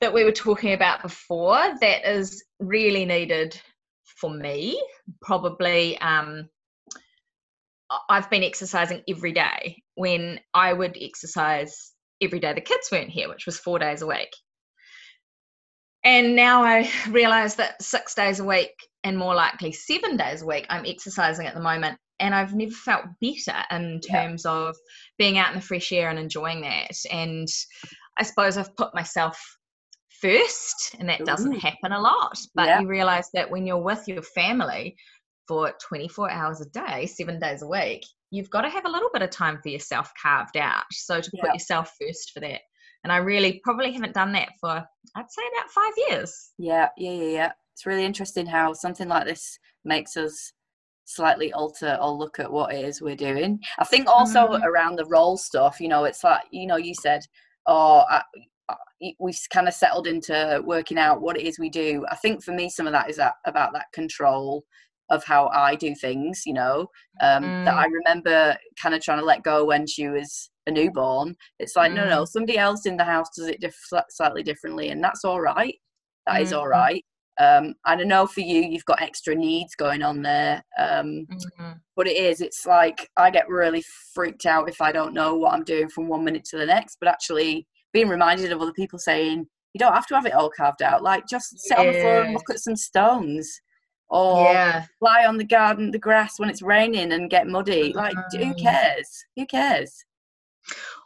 that 0.00 0.14
we 0.14 0.24
were 0.24 0.32
talking 0.32 0.72
about 0.72 1.02
before 1.02 1.74
that 1.80 2.08
is 2.08 2.44
really 2.60 3.04
needed 3.04 3.60
for 4.04 4.30
me. 4.30 4.80
Probably, 5.22 5.98
um, 5.98 6.48
I've 8.08 8.30
been 8.30 8.44
exercising 8.44 9.02
every 9.08 9.32
day 9.32 9.82
when 9.94 10.40
I 10.54 10.72
would 10.72 10.96
exercise 11.00 11.92
every 12.20 12.40
day 12.40 12.52
the 12.52 12.60
kids 12.60 12.88
weren't 12.90 13.10
here, 13.10 13.28
which 13.28 13.46
was 13.46 13.58
four 13.58 13.78
days 13.78 14.02
a 14.02 14.06
week. 14.06 14.30
And 16.04 16.36
now 16.36 16.62
I 16.62 16.90
realize 17.10 17.56
that 17.56 17.82
six 17.82 18.14
days 18.14 18.40
a 18.40 18.44
week 18.44 18.74
and 19.04 19.16
more 19.16 19.34
likely 19.34 19.72
seven 19.72 20.16
days 20.16 20.42
a 20.42 20.46
week, 20.46 20.66
I'm 20.68 20.86
exercising 20.86 21.46
at 21.46 21.54
the 21.54 21.60
moment. 21.60 21.98
And 22.20 22.34
I've 22.34 22.54
never 22.54 22.72
felt 22.72 23.04
better 23.20 23.62
in 23.70 24.00
terms 24.00 24.42
yeah. 24.44 24.50
of 24.50 24.76
being 25.18 25.38
out 25.38 25.50
in 25.50 25.54
the 25.54 25.64
fresh 25.64 25.92
air 25.92 26.10
and 26.10 26.18
enjoying 26.18 26.62
that. 26.62 26.96
And 27.12 27.46
I 28.18 28.24
suppose 28.24 28.56
I've 28.56 28.76
put 28.76 28.92
myself 28.92 29.57
first, 30.20 30.96
and 30.98 31.08
that 31.08 31.24
doesn't 31.24 31.54
Ooh. 31.54 31.58
happen 31.58 31.92
a 31.92 32.00
lot. 32.00 32.38
But 32.54 32.66
yeah. 32.66 32.80
you 32.80 32.88
realize 32.88 33.30
that 33.34 33.50
when 33.50 33.66
you're 33.66 33.82
with 33.82 34.06
your 34.06 34.22
family 34.22 34.96
for 35.46 35.72
24 35.86 36.30
hours 36.30 36.60
a 36.60 36.66
day, 36.66 37.06
seven 37.06 37.38
days 37.38 37.62
a 37.62 37.66
week, 37.66 38.04
you've 38.30 38.50
got 38.50 38.62
to 38.62 38.70
have 38.70 38.84
a 38.84 38.90
little 38.90 39.10
bit 39.12 39.22
of 39.22 39.30
time 39.30 39.58
for 39.62 39.68
yourself 39.68 40.12
carved 40.20 40.56
out. 40.56 40.84
So 40.92 41.20
to 41.20 41.30
put 41.40 41.52
yourself 41.52 41.92
first 42.00 42.32
for 42.32 42.40
that. 42.40 42.60
And 43.04 43.12
I 43.12 43.18
really 43.18 43.60
probably 43.64 43.92
haven't 43.92 44.14
done 44.14 44.32
that 44.32 44.48
for, 44.60 44.84
I'd 45.16 45.30
say, 45.30 45.42
about 45.56 45.70
five 45.70 45.92
years. 46.08 46.50
Yeah, 46.58 46.88
yeah, 46.96 47.12
yeah, 47.12 47.30
yeah. 47.30 47.52
It's 47.74 47.86
really 47.86 48.04
interesting 48.04 48.46
how 48.46 48.72
something 48.72 49.08
like 49.08 49.24
this 49.24 49.58
makes 49.84 50.16
us 50.16 50.52
slightly 51.04 51.52
alter 51.52 51.96
or 52.02 52.10
look 52.10 52.38
at 52.38 52.52
what 52.52 52.74
it 52.74 52.84
is 52.84 53.00
we're 53.00 53.16
doing. 53.16 53.60
I 53.78 53.84
think 53.84 54.08
also 54.08 54.48
mm. 54.48 54.62
around 54.64 54.96
the 54.96 55.06
role 55.06 55.36
stuff, 55.36 55.80
you 55.80 55.88
know, 55.88 56.04
it's 56.04 56.24
like, 56.24 56.42
you 56.50 56.66
know, 56.66 56.76
you 56.76 56.92
said, 56.92 57.22
oh, 57.66 58.02
I, 58.10 58.22
we've 59.18 59.38
kind 59.52 59.68
of 59.68 59.74
settled 59.74 60.06
into 60.06 60.62
working 60.64 60.98
out 60.98 61.20
what 61.20 61.38
it 61.38 61.46
is 61.46 61.58
we 61.58 61.70
do. 61.70 62.04
I 62.10 62.16
think 62.16 62.42
for 62.42 62.52
me, 62.52 62.68
some 62.68 62.86
of 62.86 62.92
that 62.92 63.08
is 63.08 63.16
that, 63.16 63.34
about 63.46 63.72
that 63.72 63.86
control 63.92 64.64
of 65.10 65.24
how 65.24 65.48
I 65.48 65.74
do 65.74 65.94
things, 65.94 66.42
you 66.44 66.52
know, 66.52 66.86
um, 67.22 67.44
mm. 67.44 67.64
that 67.64 67.74
I 67.74 67.86
mm. 67.86 67.92
remember 67.92 68.56
kind 68.80 68.94
of 68.94 69.02
trying 69.02 69.20
to 69.20 69.24
let 69.24 69.42
go 69.42 69.64
when 69.64 69.86
she 69.86 70.08
was 70.08 70.50
a 70.66 70.70
newborn. 70.70 71.34
It's 71.58 71.76
like, 71.76 71.92
mm. 71.92 71.96
no, 71.96 72.08
no, 72.08 72.22
mm. 72.22 72.28
somebody 72.28 72.58
else 72.58 72.84
in 72.86 72.96
the 72.96 73.04
house 73.04 73.28
does 73.34 73.46
it 73.46 73.60
diff- 73.60 73.92
slightly 74.10 74.42
differently, 74.42 74.90
and 74.90 75.02
that's 75.02 75.24
all 75.24 75.40
right. 75.40 75.74
That 76.26 76.36
mm. 76.36 76.42
is 76.42 76.52
all 76.52 76.68
right. 76.68 77.02
Um, 77.40 77.74
and 77.86 78.00
I 78.00 78.04
know 78.04 78.26
for 78.26 78.40
you, 78.40 78.62
you've 78.62 78.84
got 78.84 79.00
extra 79.00 79.34
needs 79.34 79.76
going 79.76 80.02
on 80.02 80.22
there. 80.22 80.60
Um, 80.76 81.24
mm-hmm. 81.30 81.72
But 81.96 82.08
it 82.08 82.16
is, 82.16 82.40
it's 82.40 82.66
like 82.66 83.08
I 83.16 83.30
get 83.30 83.48
really 83.48 83.84
freaked 84.12 84.44
out 84.44 84.68
if 84.68 84.80
I 84.80 84.90
don't 84.90 85.14
know 85.14 85.36
what 85.36 85.54
I'm 85.54 85.62
doing 85.62 85.88
from 85.88 86.08
one 86.08 86.24
minute 86.24 86.44
to 86.50 86.58
the 86.58 86.66
next. 86.66 86.98
But 87.00 87.08
actually, 87.08 87.66
being 87.92 88.08
reminded 88.08 88.52
of 88.52 88.60
other 88.60 88.72
people 88.72 88.98
saying, 88.98 89.46
you 89.74 89.78
don't 89.78 89.94
have 89.94 90.06
to 90.06 90.14
have 90.14 90.26
it 90.26 90.34
all 90.34 90.50
carved 90.50 90.82
out. 90.82 91.02
Like, 91.02 91.26
just 91.26 91.58
sit 91.58 91.78
yeah. 91.78 91.80
on 91.80 91.92
the 91.92 92.00
floor 92.00 92.22
and 92.22 92.32
look 92.32 92.50
at 92.50 92.60
some 92.60 92.76
stones 92.76 93.60
or 94.08 94.44
yeah. 94.44 94.86
lie 95.00 95.26
on 95.26 95.36
the 95.36 95.44
garden, 95.44 95.90
the 95.90 95.98
grass 95.98 96.38
when 96.38 96.48
it's 96.48 96.62
raining 96.62 97.12
and 97.12 97.30
get 97.30 97.46
muddy. 97.46 97.92
Like, 97.92 98.16
who 98.32 98.38
mm. 98.38 98.60
cares? 98.60 99.24
Who 99.36 99.46
cares? 99.46 100.04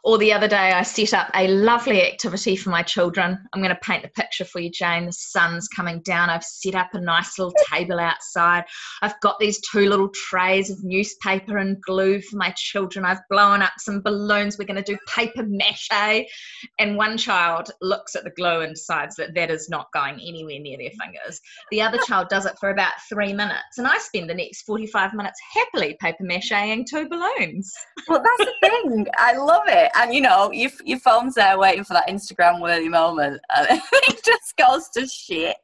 Or 0.05 0.17
the 0.17 0.33
other 0.33 0.49
day, 0.49 0.73
I 0.73 0.81
set 0.83 1.13
up 1.13 1.29
a 1.33 1.47
lovely 1.47 2.03
activity 2.05 2.57
for 2.57 2.69
my 2.69 2.83
children. 2.83 3.39
I'm 3.53 3.61
going 3.61 3.73
to 3.73 3.79
paint 3.81 4.03
the 4.03 4.09
picture 4.09 4.43
for 4.43 4.59
you, 4.59 4.69
Jane. 4.69 5.05
The 5.05 5.13
sun's 5.13 5.69
coming 5.69 6.01
down. 6.01 6.29
I've 6.29 6.43
set 6.43 6.75
up 6.75 6.89
a 6.93 6.99
nice 6.99 7.39
little 7.39 7.53
table 7.71 8.01
outside. 8.01 8.65
I've 9.01 9.17
got 9.21 9.39
these 9.39 9.61
two 9.61 9.87
little 9.87 10.09
trays 10.09 10.69
of 10.69 10.83
newspaper 10.83 11.57
and 11.57 11.81
glue 11.81 12.19
for 12.21 12.35
my 12.35 12.53
children. 12.57 13.05
I've 13.05 13.25
blown 13.29 13.61
up 13.61 13.71
some 13.77 14.01
balloons. 14.01 14.57
We're 14.57 14.65
going 14.65 14.83
to 14.83 14.91
do 14.91 14.97
paper 15.07 15.45
mache. 15.47 16.27
And 16.79 16.97
one 16.97 17.17
child 17.17 17.71
looks 17.81 18.17
at 18.17 18.25
the 18.25 18.31
glue 18.31 18.59
and 18.59 18.75
decides 18.75 19.15
that 19.15 19.33
that 19.35 19.51
is 19.51 19.69
not 19.69 19.87
going 19.93 20.15
anywhere 20.15 20.59
near 20.59 20.77
their 20.77 20.91
fingers. 21.01 21.39
The 21.71 21.81
other 21.81 21.99
child 22.07 22.27
does 22.27 22.45
it 22.45 22.57
for 22.59 22.71
about 22.71 22.91
three 23.07 23.31
minutes. 23.31 23.77
And 23.77 23.87
I 23.87 23.97
spend 23.99 24.29
the 24.29 24.35
next 24.35 24.63
45 24.63 25.13
minutes 25.13 25.39
happily 25.53 25.95
paper 26.01 26.25
macheing 26.25 26.83
two 26.85 27.07
balloons. 27.07 27.71
Well, 28.09 28.21
that's 28.21 28.49
the 28.49 28.53
thing. 28.61 29.07
I 29.17 29.37
love 29.37 29.52
it 29.67 29.91
and 29.95 30.13
you 30.13 30.21
know 30.21 30.51
your, 30.51 30.71
your 30.83 30.99
phone's 30.99 31.35
there 31.35 31.57
waiting 31.57 31.83
for 31.83 31.93
that 31.93 32.07
instagram 32.07 32.61
worthy 32.61 32.89
moment 32.89 33.39
and 33.55 33.81
it 33.93 34.23
just 34.23 34.55
goes 34.57 34.89
to 34.89 35.05
shit 35.07 35.57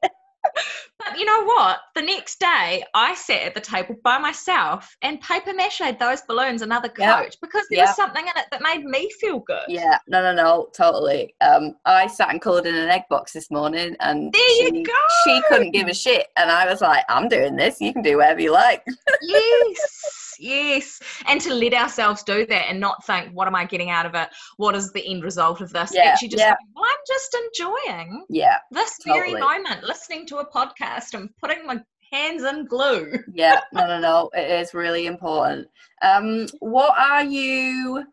but 0.98 1.18
you 1.18 1.26
know 1.26 1.44
what? 1.44 1.80
The 1.96 2.02
next 2.02 2.40
day, 2.40 2.84
I 2.94 3.14
sat 3.16 3.44
at 3.44 3.56
the 3.56 3.62
table 3.62 3.96
by 4.04 4.18
myself 4.18 4.96
and 5.02 5.20
paper 5.22 5.54
mache 5.54 5.82
those 6.00 6.22
balloons 6.22 6.62
another 6.62 6.90
coat 6.90 6.98
yep. 7.00 7.34
because 7.42 7.66
there 7.70 7.80
yep. 7.80 7.88
was 7.90 7.96
something 7.96 8.24
in 8.24 8.34
it 8.36 8.46
that 8.52 8.62
made 8.62 8.84
me 8.84 9.10
feel 9.20 9.40
good. 9.40 9.64
Yeah, 9.68 9.98
no, 10.08 10.22
no, 10.22 10.34
no, 10.34 10.70
totally. 10.76 11.36
Um, 11.42 11.76
I 11.86 12.08
sat 12.08 12.30
and 12.30 12.42
coloured 12.42 12.66
in 12.66 12.76
an 12.76 12.90
egg 12.90 13.04
box 13.10 13.34
this 13.34 13.50
morning, 13.50 13.96
and 14.00 14.32
there 14.32 14.50
she, 14.50 14.72
you 14.74 14.84
go. 14.84 14.94
She 15.24 15.42
couldn't 15.48 15.72
give 15.72 15.88
a 15.88 15.94
shit, 15.94 16.28
and 16.38 16.52
I 16.52 16.66
was 16.70 16.82
like, 16.82 17.06
"I'm 17.10 17.28
doing 17.28 17.56
this. 17.56 17.80
You 17.80 17.94
can 17.94 18.02
do 18.02 18.18
whatever 18.18 18.42
you 18.42 18.52
like." 18.52 18.84
yes, 19.22 20.29
yes, 20.40 21.00
and 21.28 21.40
to 21.42 21.54
let 21.54 21.74
ourselves 21.74 22.24
do 22.24 22.46
that 22.46 22.70
and 22.70 22.80
not 22.80 23.06
think, 23.06 23.34
"What 23.34 23.48
am 23.48 23.56
I 23.56 23.66
getting 23.66 23.90
out 23.90 24.06
of 24.06 24.16
it? 24.16 24.30
What 24.58 24.76
is 24.76 24.92
the 24.92 25.06
end 25.06 25.24
result 25.24 25.62
of 25.62 25.72
this?" 25.72 25.92
Yeah, 25.94 26.06
Actually, 26.06 26.30
just 26.30 26.42
yeah. 26.42 26.56
well, 26.76 26.86
I'm 26.86 26.98
just 27.08 27.38
enjoying. 27.46 28.26
Yeah, 28.30 28.58
this 28.72 28.98
totally. 29.00 29.34
very 29.34 29.42
moment, 29.42 29.84
listening 29.84 30.26
to 30.28 30.38
a 30.38 30.50
podcast 30.50 31.14
and 31.14 31.30
putting 31.38 31.66
my 31.66 31.82
hands 32.12 32.44
in 32.44 32.66
glue. 32.66 33.12
yeah, 33.34 33.62
no, 33.74 33.88
no, 33.88 34.00
no. 34.00 34.30
It 34.34 34.50
is 34.50 34.74
really 34.74 35.06
important. 35.06 35.68
Um, 36.02 36.48
what 36.60 36.98
are 36.98 37.24
you? 37.24 38.06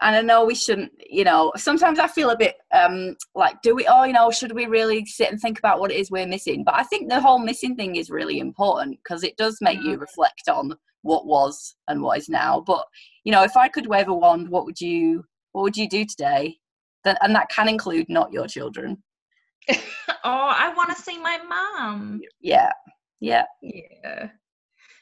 And 0.00 0.16
I 0.16 0.20
know 0.20 0.44
we 0.44 0.54
shouldn't, 0.54 0.92
you 1.08 1.24
know, 1.24 1.52
sometimes 1.56 1.98
I 1.98 2.08
feel 2.08 2.30
a 2.30 2.36
bit 2.36 2.56
um, 2.74 3.16
like, 3.34 3.62
do 3.62 3.74
we, 3.74 3.86
oh, 3.86 4.04
you 4.04 4.12
know, 4.12 4.30
should 4.30 4.52
we 4.52 4.66
really 4.66 5.06
sit 5.06 5.30
and 5.30 5.40
think 5.40 5.58
about 5.58 5.80
what 5.80 5.90
it 5.90 5.96
is 5.96 6.10
we're 6.10 6.26
missing? 6.26 6.62
But 6.64 6.74
I 6.74 6.82
think 6.82 7.08
the 7.08 7.20
whole 7.20 7.38
missing 7.38 7.74
thing 7.74 7.96
is 7.96 8.10
really 8.10 8.38
important 8.38 8.98
because 9.02 9.22
it 9.22 9.36
does 9.36 9.58
make 9.60 9.78
you 9.80 9.92
mm-hmm. 9.92 10.00
reflect 10.00 10.48
on 10.48 10.74
what 11.04 11.26
was 11.26 11.76
and 11.86 12.02
what 12.02 12.18
is 12.18 12.28
now. 12.28 12.64
But, 12.66 12.84
you 13.24 13.30
know, 13.30 13.44
if 13.44 13.56
I 13.56 13.68
could 13.68 13.86
wave 13.86 14.08
a 14.08 14.14
wand, 14.14 14.48
what 14.48 14.64
would 14.64 14.80
you, 14.80 15.24
what 15.52 15.62
would 15.62 15.76
you 15.76 15.88
do 15.88 16.04
today? 16.04 16.56
That, 17.04 17.18
and 17.22 17.34
that 17.34 17.50
can 17.50 17.68
include 17.68 18.08
not 18.08 18.32
your 18.32 18.48
children. 18.48 19.02
oh, 19.70 19.76
I 20.24 20.72
want 20.74 20.96
to 20.96 21.02
see 21.02 21.18
my 21.18 21.38
mom. 21.46 22.22
Yeah. 22.40 22.72
Yeah. 23.20 23.44
Yeah. 23.60 24.30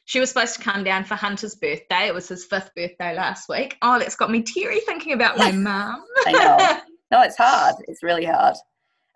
She 0.04 0.18
was 0.18 0.28
supposed 0.28 0.56
to 0.56 0.62
come 0.62 0.82
down 0.82 1.04
for 1.04 1.14
Hunter's 1.14 1.54
birthday. 1.54 2.08
It 2.08 2.14
was 2.14 2.26
his 2.26 2.44
fifth 2.44 2.74
birthday 2.74 3.14
last 3.14 3.48
week. 3.48 3.78
Oh, 3.82 4.00
that's 4.00 4.16
got 4.16 4.30
me 4.30 4.42
teary 4.42 4.80
thinking 4.80 5.12
about 5.12 5.38
my 5.38 5.52
mum. 5.52 6.04
I 6.26 6.32
know. 6.32 6.80
No, 7.12 7.20
it's 7.20 7.36
hard. 7.36 7.74
It's 7.88 8.02
really 8.02 8.24
hard. 8.24 8.56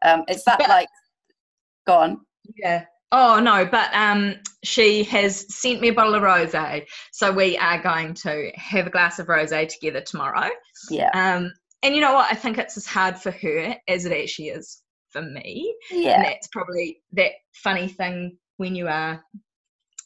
Um, 0.05 0.25
it's 0.29 0.45
that 0.45 0.59
but, 0.59 0.69
like, 0.69 0.89
go 1.87 1.95
on. 1.95 2.21
Yeah. 2.55 2.85
Oh 3.13 3.39
no, 3.39 3.65
but 3.65 3.95
um, 3.95 4.35
she 4.65 5.05
has 5.05 5.47
sent 5.55 5.81
me 5.81 5.89
a 5.89 5.93
bottle 5.93 6.15
of 6.15 6.23
rosé, 6.23 6.87
so 7.13 7.33
we 7.33 7.57
are 7.57 7.81
going 7.81 8.15
to 8.15 8.51
have 8.57 8.87
a 8.87 8.91
glass 8.91 9.19
of 9.19 9.29
rosé 9.29 9.69
together 9.69 10.01
tomorrow. 10.01 10.51
Yeah. 10.91 11.11
Um, 11.15 11.53
and 11.83 11.95
you 11.95 12.01
know 12.01 12.15
what? 12.15 12.31
I 12.31 12.35
think 12.35 12.59
it's 12.59 12.77
as 12.77 12.87
hard 12.87 13.17
for 13.17 13.31
her 13.31 13.77
as 13.87 14.05
it 14.05 14.13
actually 14.13 14.49
is 14.49 14.83
for 15.11 15.23
me. 15.23 15.75
Yeah. 15.91 16.17
And 16.17 16.25
that's 16.25 16.49
probably 16.49 17.01
that 17.13 17.33
funny 17.55 17.89
thing 17.89 18.39
when 18.57 18.75
you 18.75 18.89
are 18.89 19.23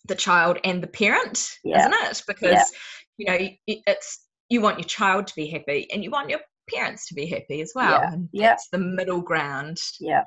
the 0.08 0.14
child 0.14 0.58
and 0.64 0.82
the 0.82 0.86
parent, 0.86 1.48
yeah. 1.64 1.80
isn't 1.80 1.94
it? 1.94 2.22
Because 2.26 2.72
yeah. 3.16 3.38
you 3.38 3.48
know 3.74 3.82
it's 3.86 4.26
you 4.50 4.60
want 4.60 4.78
your 4.78 4.88
child 4.88 5.26
to 5.28 5.34
be 5.36 5.46
happy 5.46 5.88
and 5.92 6.04
you 6.04 6.10
want 6.10 6.28
your 6.28 6.40
parents 6.68 7.08
to 7.08 7.14
be 7.14 7.26
happy 7.26 7.62
as 7.62 7.72
well. 7.74 8.00
Yeah. 8.00 8.12
And 8.12 8.28
yeah. 8.32 8.48
that's 8.48 8.68
the 8.70 8.78
middle 8.78 9.20
ground. 9.20 9.78
Yeah. 10.00 10.24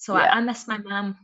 So 0.00 0.16
yeah. 0.16 0.32
I, 0.32 0.38
I 0.38 0.40
miss 0.40 0.66
my 0.66 0.78
mum. 0.78 1.16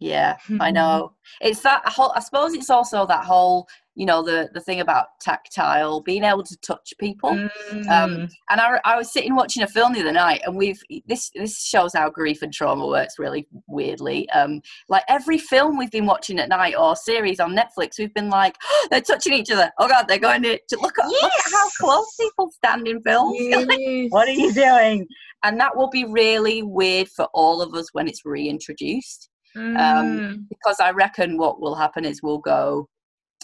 Yeah, 0.00 0.38
I 0.58 0.70
know. 0.78 1.12
It's 1.42 1.60
that 1.60 1.86
whole. 1.86 2.12
I 2.16 2.20
suppose 2.20 2.54
it's 2.54 2.70
also 2.70 3.06
that 3.06 3.24
whole 3.24 3.68
you 3.94 4.06
know 4.06 4.22
the 4.22 4.48
the 4.54 4.60
thing 4.60 4.80
about 4.80 5.08
tactile 5.20 6.00
being 6.00 6.24
able 6.24 6.42
to 6.42 6.56
touch 6.58 6.94
people 6.98 7.30
um, 7.30 7.50
mm. 7.70 7.88
um, 7.88 8.28
and 8.50 8.60
I, 8.60 8.80
I 8.84 8.96
was 8.96 9.12
sitting 9.12 9.34
watching 9.34 9.62
a 9.62 9.66
film 9.66 9.92
the 9.92 10.00
other 10.00 10.12
night 10.12 10.40
and 10.46 10.56
we've 10.56 10.80
this 11.06 11.30
this 11.34 11.62
shows 11.62 11.92
how 11.94 12.08
grief 12.08 12.42
and 12.42 12.52
trauma 12.52 12.86
works 12.86 13.18
really 13.18 13.46
weirdly 13.66 14.28
um, 14.30 14.62
like 14.88 15.04
every 15.08 15.38
film 15.38 15.76
we've 15.76 15.90
been 15.90 16.06
watching 16.06 16.38
at 16.38 16.48
night 16.48 16.74
or 16.76 16.96
series 16.96 17.40
on 17.40 17.54
netflix 17.54 17.98
we've 17.98 18.14
been 18.14 18.30
like 18.30 18.56
oh, 18.62 18.88
they're 18.90 19.00
touching 19.00 19.34
each 19.34 19.50
other 19.50 19.70
oh 19.78 19.88
god 19.88 20.06
they're 20.08 20.18
going 20.18 20.42
to, 20.42 20.58
to 20.68 20.78
look, 20.80 20.98
at, 20.98 21.10
yes. 21.10 21.22
look 21.22 21.32
at 21.32 21.52
how 21.52 21.68
close 21.78 22.14
people 22.16 22.50
stand 22.50 22.88
in 22.88 23.00
films 23.02 23.36
yes. 23.40 24.10
what 24.10 24.28
are 24.28 24.32
you 24.32 24.52
doing 24.54 25.06
and 25.44 25.60
that 25.60 25.76
will 25.76 25.90
be 25.90 26.04
really 26.04 26.62
weird 26.62 27.08
for 27.08 27.26
all 27.34 27.60
of 27.60 27.74
us 27.74 27.88
when 27.92 28.08
it's 28.08 28.24
reintroduced 28.24 29.28
um, 29.54 29.76
mm. 29.76 30.44
because 30.48 30.80
i 30.80 30.90
reckon 30.90 31.36
what 31.36 31.60
will 31.60 31.74
happen 31.74 32.06
is 32.06 32.22
we'll 32.22 32.38
go 32.38 32.88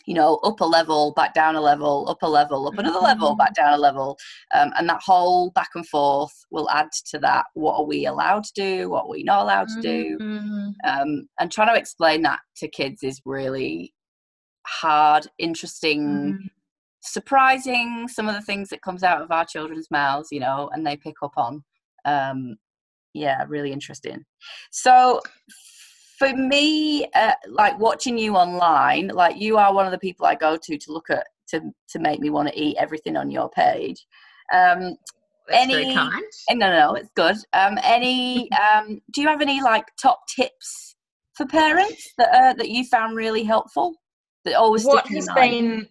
you 0.07 0.15
know, 0.15 0.37
up 0.37 0.61
a 0.61 0.65
level, 0.65 1.13
back 1.13 1.35
down 1.35 1.57
a 1.57 1.61
level, 1.61 2.07
up 2.09 2.23
a 2.23 2.29
level, 2.29 2.67
up 2.67 2.79
another 2.79 2.99
level, 3.01 3.37
back 3.37 3.55
down 3.55 3.75
a 3.75 3.79
level. 3.79 4.19
Um, 4.55 4.73
and 4.79 4.89
that 4.89 5.03
whole 5.05 5.51
back 5.51 5.71
and 5.75 5.87
forth 5.87 6.33
will 6.51 6.69
add 6.71 6.89
to 7.11 7.19
that. 7.21 7.47
What 7.55 7.77
are 7.77 7.85
we 7.85 8.07
allowed 8.07 8.45
to 8.45 8.53
do? 8.55 8.91
What 8.91 9.05
are 9.05 9.11
we 9.11 9.23
not 9.23 9.43
allowed 9.43 9.69
to 9.69 9.81
do? 9.81 10.19
Mm-hmm. 10.21 10.69
Um, 10.85 11.29
and 11.39 11.53
trying 11.53 11.75
to 11.75 11.79
explain 11.79 12.23
that 12.23 12.41
to 12.57 12.69
kids 12.69 13.03
is 13.03 13.21
really 13.25 13.93
hard, 14.67 15.27
interesting, 15.39 16.03
Mm-hmm. 16.09 16.47
surprising. 17.01 18.09
Some 18.09 18.29
of 18.29 18.35
the 18.35 18.43
things 18.43 18.69
that 18.71 18.83
comes 18.83 19.03
out 19.03 19.23
of 19.23 19.31
our 19.31 19.45
children's 19.45 19.91
mouths, 19.91 20.29
you 20.31 20.41
know, 20.41 20.71
and 20.73 20.87
they 20.87 20.97
pick 20.97 21.17
up 21.23 21.33
on. 21.37 21.65
Um, 22.05 22.57
yeah, 23.15 23.45
really 23.49 23.73
interesting. 23.73 24.25
So 24.71 25.21
for 26.19 26.35
me, 26.35 27.07
uh, 27.15 27.33
like 27.49 27.79
watching 27.79 28.19
you 28.19 28.35
online, 28.35 29.09
like 29.09 29.37
you 29.41 29.57
are 29.57 29.73
one 29.73 29.87
of 29.87 29.93
the 29.93 29.99
people 29.99 30.27
I 30.27 30.35
go 30.35 30.57
to 30.57 30.79
to 30.79 30.93
look 30.93 31.11
at 31.11 31.27
to 31.51 31.61
to 31.91 31.99
make 31.99 32.21
me 32.21 32.31
want 32.31 32.49
to 32.49 32.61
eat 32.61 32.77
everything 32.79 33.17
on 33.17 33.31
your 33.31 33.49
page. 33.51 34.05
Um, 34.53 34.97
That's 35.49 35.63
Any- 35.63 35.75
very 35.75 35.95
kind. 35.95 36.25
eh, 36.51 36.55
no, 36.55 36.71
no, 36.71 36.79
no, 36.79 36.95
it's 36.95 37.11
good. 37.15 37.37
Um, 37.53 37.79
any? 37.83 38.49
Um, 38.75 39.01
do 39.13 39.21
you 39.23 39.29
have 39.29 39.41
any 39.41 39.63
like 39.63 39.87
top 40.01 40.21
tips 40.35 40.97
for 41.35 41.47
parents 41.47 42.13
that 42.19 42.29
uh, 42.35 42.53
that 42.55 42.69
you 42.69 42.85
found 42.85 43.17
really 43.17 43.45
helpful? 43.45 43.95
That 44.45 44.55
always 44.55 44.85
what 44.85 45.07
has 45.09 45.29
been 45.35 45.89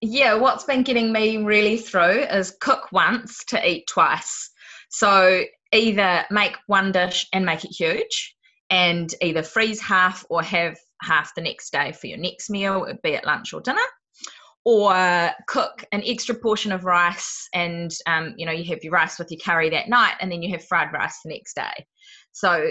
yeah 0.00 0.34
what's 0.34 0.64
been 0.64 0.82
getting 0.82 1.12
me 1.12 1.38
really 1.38 1.76
through 1.76 2.20
is 2.22 2.56
cook 2.60 2.92
once 2.92 3.44
to 3.48 3.68
eat 3.68 3.84
twice 3.88 4.50
so 4.90 5.42
either 5.72 6.24
make 6.30 6.56
one 6.68 6.92
dish 6.92 7.26
and 7.32 7.44
make 7.44 7.64
it 7.64 7.72
huge 7.76 8.36
and 8.70 9.14
either 9.22 9.42
freeze 9.42 9.80
half 9.80 10.24
or 10.30 10.42
have 10.42 10.76
half 11.02 11.34
the 11.34 11.40
next 11.40 11.72
day 11.72 11.92
for 11.92 12.06
your 12.06 12.18
next 12.18 12.50
meal 12.50 12.86
be 13.02 13.10
it 13.10 13.24
lunch 13.24 13.52
or 13.52 13.60
dinner 13.60 13.80
or 14.64 15.30
cook 15.46 15.84
an 15.92 16.02
extra 16.04 16.34
portion 16.34 16.72
of 16.72 16.84
rice 16.84 17.48
and 17.54 17.90
um, 18.06 18.34
you 18.36 18.44
know 18.44 18.52
you 18.52 18.64
have 18.64 18.84
your 18.84 18.92
rice 18.92 19.18
with 19.18 19.30
your 19.30 19.40
curry 19.42 19.70
that 19.70 19.88
night 19.88 20.14
and 20.20 20.30
then 20.30 20.42
you 20.42 20.50
have 20.52 20.64
fried 20.64 20.92
rice 20.92 21.20
the 21.24 21.30
next 21.30 21.54
day. 21.54 21.86
So 22.32 22.70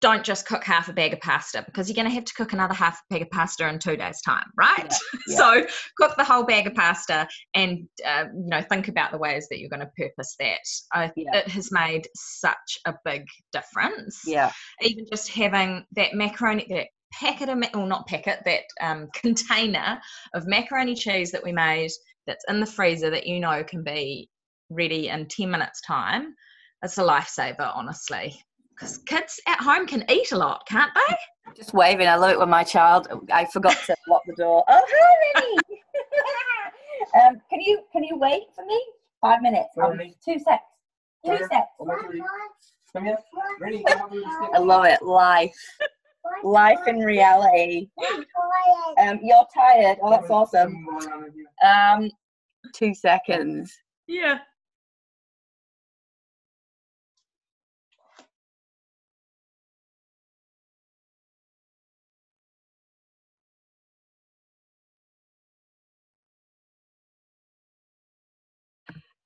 don't 0.00 0.24
just 0.24 0.46
cook 0.46 0.62
half 0.62 0.88
a 0.88 0.92
bag 0.92 1.12
of 1.12 1.20
pasta 1.20 1.62
because 1.64 1.88
you're 1.88 1.94
going 1.94 2.08
to 2.08 2.14
have 2.14 2.24
to 2.24 2.34
cook 2.34 2.52
another 2.52 2.74
half 2.74 2.98
a 2.98 3.14
bag 3.14 3.22
of 3.22 3.30
pasta 3.30 3.68
in 3.68 3.78
two 3.78 3.96
days 3.96 4.20
time 4.20 4.44
right? 4.58 4.92
Yeah. 5.28 5.36
so 5.36 5.66
cook 5.96 6.16
the 6.16 6.24
whole 6.24 6.44
bag 6.44 6.66
of 6.66 6.74
pasta 6.74 7.26
and 7.54 7.88
uh, 8.06 8.24
you 8.32 8.46
know 8.48 8.62
think 8.62 8.88
about 8.88 9.10
the 9.12 9.18
ways 9.18 9.46
that 9.50 9.58
you're 9.58 9.70
going 9.70 9.80
to 9.80 9.90
purpose 9.98 10.36
that. 10.38 10.60
I, 10.92 11.10
Yeah. 11.16 11.38
it 11.38 11.48
has 11.48 11.70
made 11.72 12.06
such 12.14 12.78
a 12.86 12.94
big 13.04 13.24
difference. 13.52 14.20
Yeah, 14.26 14.52
even 14.82 15.06
just 15.10 15.28
having 15.30 15.84
that 15.96 16.14
macaroni 16.14 16.66
that 16.70 16.88
packet 17.12 17.48
of 17.48 17.62
well 17.74 17.86
not 17.86 18.06
packet 18.06 18.40
that 18.44 18.62
um, 18.80 19.08
container 19.14 19.98
of 20.34 20.46
macaroni 20.46 20.94
cheese 20.94 21.32
that 21.32 21.42
we 21.42 21.52
made 21.52 21.90
that's 22.26 22.44
in 22.48 22.60
the 22.60 22.66
freezer 22.66 23.10
that 23.10 23.26
you 23.26 23.40
know 23.40 23.64
can 23.64 23.82
be 23.82 24.28
ready 24.70 25.08
in 25.08 25.26
10 25.26 25.50
minutes 25.50 25.80
time. 25.80 26.34
It's 26.82 26.98
a 26.98 27.02
lifesaver 27.02 27.72
honestly 27.74 28.38
because 28.76 28.98
kids 28.98 29.40
at 29.46 29.58
home 29.60 29.86
can 29.86 30.04
eat 30.10 30.32
a 30.32 30.36
lot 30.36 30.66
can't 30.66 30.92
they 30.94 31.16
just 31.56 31.72
waving. 31.72 32.06
I 32.06 32.16
love 32.16 32.30
it 32.30 32.38
when 32.38 32.50
my 32.50 32.62
child. 32.62 33.08
I 33.32 33.46
forgot 33.46 33.76
to 33.86 33.96
lock 34.08 34.22
the 34.26 34.34
door. 34.34 34.64
Oh, 34.68 34.82
hi, 34.86 35.40
Rennie. 35.40 35.56
um, 37.26 37.40
can 37.48 37.60
you 37.60 37.82
can 37.92 38.04
you 38.04 38.16
wait 38.18 38.44
for 38.54 38.64
me? 38.66 38.80
Five 39.20 39.42
minutes. 39.42 39.70
Um, 39.82 39.98
two 40.24 40.38
secs. 40.38 40.62
Two 41.24 41.30
Where? 41.30 41.48
secs. 41.48 41.68
Come 41.78 41.90
on, 41.90 42.06
Ready? 42.06 42.22
Come 42.92 43.04
here. 43.04 43.18
Ready? 43.60 43.84
Come 43.88 44.02
on, 44.02 44.10
stick. 44.10 44.50
I 44.54 44.58
love 44.58 44.84
it. 44.84 45.02
Life. 45.02 45.56
Life 46.42 46.80
in 46.86 46.98
reality. 46.98 47.88
Um, 48.98 49.20
you're 49.22 49.46
tired. 49.54 49.98
Oh, 50.02 50.10
that's 50.10 50.30
awesome. 50.30 50.72
Come 50.72 51.12
on, 51.12 51.22
Ready? 51.22 52.04
Um, 52.04 52.10
two 52.74 52.94
seconds. 52.94 53.72
yeah 54.06 54.38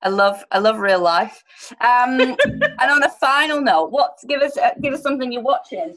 I 0.03 0.09
love 0.09 0.45
I 0.51 0.59
love 0.59 0.79
real 0.79 1.01
life. 1.01 1.45
Um, 1.81 2.21
and 2.45 2.91
on 2.91 3.03
a 3.03 3.09
final 3.09 3.61
note, 3.61 3.91
what 3.91 4.19
give 4.29 4.41
us 4.43 4.57
uh, 4.57 4.71
give 4.81 4.95
us 4.95 5.03
something 5.03 5.31
you're 5.33 5.43
watching. 5.43 5.97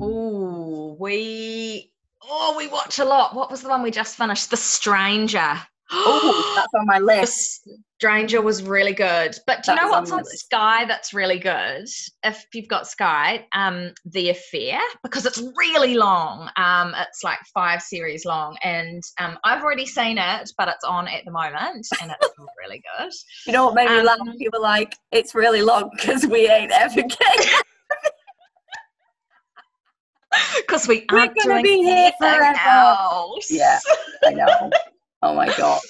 Oh, 0.00 0.96
we 0.98 1.92
oh 2.22 2.54
we 2.56 2.68
watch 2.68 2.98
a 2.98 3.04
lot. 3.04 3.34
What 3.34 3.50
was 3.50 3.62
the 3.62 3.68
one 3.68 3.82
we 3.82 3.90
just 3.90 4.16
finished? 4.16 4.50
The 4.50 4.56
Stranger. 4.56 5.60
Oh, 5.94 6.52
that's 6.56 6.72
on 6.74 6.86
my 6.86 6.98
list. 7.00 7.68
Stranger 8.00 8.40
was 8.42 8.62
really 8.64 8.92
good. 8.94 9.36
But 9.46 9.62
do 9.62 9.70
you 9.72 9.76
That 9.76 9.82
know 9.84 9.88
was 10.00 10.10
on 10.10 10.18
what's 10.18 10.32
on. 10.32 10.36
Sky 10.38 10.84
that's 10.86 11.14
really 11.14 11.38
good? 11.38 11.86
If 12.24 12.44
you've 12.52 12.66
got 12.68 12.88
Sky, 12.88 13.46
um, 13.52 13.92
The 14.06 14.30
Affair, 14.30 14.80
because 15.04 15.24
it's 15.24 15.40
really 15.56 15.94
long. 15.94 16.50
Um, 16.56 16.94
it's 16.98 17.22
like 17.22 17.38
five 17.54 17.80
series 17.80 18.24
long, 18.24 18.56
and 18.64 19.02
um, 19.20 19.38
I've 19.44 19.62
already 19.62 19.86
seen 19.86 20.18
it, 20.18 20.50
but 20.58 20.66
it's 20.68 20.84
on 20.84 21.06
at 21.06 21.24
the 21.24 21.30
moment, 21.30 21.86
and 22.00 22.10
it's 22.10 22.28
really 22.58 22.82
good. 22.98 23.12
You 23.46 23.52
know 23.52 23.66
what 23.66 23.74
made 23.76 23.88
me 23.88 23.98
Um, 24.00 24.06
laugh? 24.06 24.18
You 24.36 24.50
were 24.52 24.58
like, 24.58 24.96
"It's 25.12 25.34
really 25.34 25.62
long 25.62 25.90
because 25.96 26.26
we 26.26 26.48
ain't 26.48 26.72
ever 26.72 26.94
getting." 27.02 27.52
Because 30.56 30.88
we 30.88 31.06
We're 31.12 31.20
aren't 31.20 31.36
gonna 31.36 31.62
doing 31.62 31.62
be 31.62 31.82
here 31.84 32.10
forever. 32.18 32.58
else. 32.66 33.48
Yeah. 33.50 33.78
I 34.24 34.30
know. 34.30 34.70
Oh 35.22 35.34
my 35.34 35.46
god. 35.56 35.80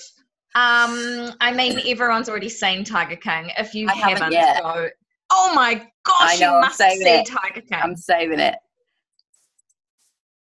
Um, 0.55 1.35
I 1.41 1.53
mean, 1.55 1.81
everyone's 1.87 2.29
already 2.29 2.51
seen 2.51 2.85
Tiger 2.85 3.17
King. 3.17 3.51
If 3.57 3.75
you 3.75 3.89
I 3.89 3.95
haven't 3.95 4.35
haven't, 4.35 4.63
go. 4.63 4.89
Oh 5.31 5.53
my 5.55 5.75
gosh, 6.05 6.41
know, 6.41 6.57
you 6.57 6.61
must 6.61 6.77
see 6.77 6.85
it. 6.85 7.27
Tiger 7.27 7.63
King. 7.63 7.79
I'm 7.83 7.97
saving 7.97 8.39
it. 8.39 8.57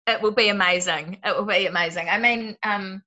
it 0.06 0.20
will 0.20 0.32
be 0.32 0.48
amazing. 0.48 1.18
It 1.24 1.34
will 1.34 1.46
be 1.46 1.66
amazing. 1.66 2.08
I 2.08 2.18
mean, 2.18 2.56
um, 2.62 3.02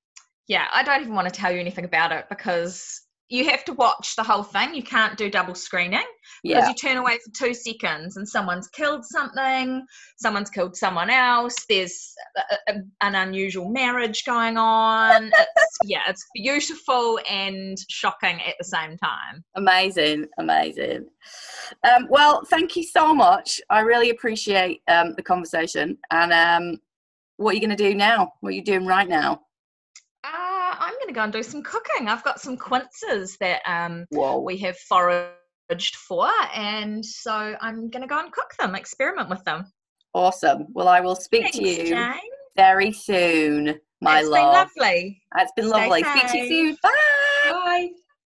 yeah, 0.47 0.67
I 0.73 0.83
don't 0.83 1.01
even 1.01 1.13
want 1.13 1.27
to 1.31 1.33
tell 1.33 1.51
you 1.51 1.59
anything 1.59 1.85
about 1.85 2.11
it 2.11 2.25
because 2.29 3.01
you 3.29 3.49
have 3.49 3.65
to 3.65 3.73
watch 3.73 4.15
the 4.15 4.23
whole 4.23 4.43
thing. 4.43 4.73
You 4.73 4.83
can't 4.83 5.17
do 5.17 5.29
double 5.29 5.53
screening 5.55 6.03
because 6.43 6.63
Yeah. 6.63 6.69
you 6.69 6.75
turn 6.75 6.97
away 6.97 7.17
for 7.17 7.31
two 7.47 7.53
seconds 7.53 8.15
and 8.15 8.27
someone's 8.27 8.67
killed 8.69 9.03
something, 9.05 9.85
someone's 10.17 10.49
killed 10.49 10.75
someone 10.77 11.09
else. 11.09 11.55
There's 11.69 12.13
a, 12.37 12.73
a- 12.73 12.81
an 13.01 13.15
unusual 13.15 13.69
marriage 13.69 14.23
going 14.25 14.57
on. 14.57 15.31
It's, 15.57 15.77
yeah, 15.83 16.01
it's 16.07 16.25
beautiful 16.35 17.19
and 17.29 17.77
shocking 17.89 18.39
at 18.47 18.55
the 18.57 18.63
same 18.65 18.97
time. 18.97 19.43
Amazing, 19.55 20.27
amazing. 20.39 21.07
Um, 21.83 22.07
well, 22.09 22.43
thank 22.45 22.75
you 22.75 22.83
so 22.83 23.13
much. 23.13 23.59
I 23.69 23.79
really 23.81 24.09
appreciate 24.09 24.81
um, 24.87 25.13
the 25.15 25.23
conversation. 25.23 25.97
And 26.11 26.31
um, 26.33 26.79
what 27.37 27.51
are 27.51 27.53
you 27.55 27.59
going 27.59 27.75
to 27.75 27.89
do 27.89 27.93
now? 27.95 28.33
What 28.39 28.49
are 28.49 28.55
you 28.55 28.63
doing 28.63 28.85
right 28.85 29.07
now? 29.07 29.41
Going 31.08 31.13
to 31.13 31.20
go 31.20 31.24
and 31.24 31.34
do 31.34 31.43
some 31.43 31.63
cooking. 31.63 32.10
I've 32.10 32.24
got 32.26 32.41
some 32.41 32.58
quinces 32.58 33.38
that 33.39 33.62
um, 33.65 34.08
we 34.12 34.58
have 34.58 34.78
foraged 34.78 35.96
for, 35.96 36.28
and 36.54 37.06
so 37.06 37.32
I'm 37.62 37.89
going 37.89 38.02
to 38.02 38.08
go 38.10 38.20
and 38.20 38.30
cook 38.30 38.54
them, 38.60 38.76
experiment 38.76 39.30
with 39.30 39.41
them. 39.46 39.72
Awesome. 40.13 40.65
Well, 40.74 40.89
I 40.89 41.00
will 41.00 41.15
speak 41.15 41.43
Thanks, 41.43 41.58
to 41.60 41.63
you 41.63 41.86
Jane. 41.86 42.12
very 42.58 42.91
soon, 42.91 43.80
my 44.02 44.20
it's 44.20 44.28
love. 44.28 44.67
been 44.76 44.84
lovely. 44.84 45.22
It's 45.38 45.52
been 45.56 45.70
Stay 45.70 45.80
lovely. 45.89 46.04
Speak 46.04 46.28
to 46.28 46.38
you 46.39 46.48
soon. 46.50 46.78
Bye. 46.84 47.52
Bye. 47.52 47.89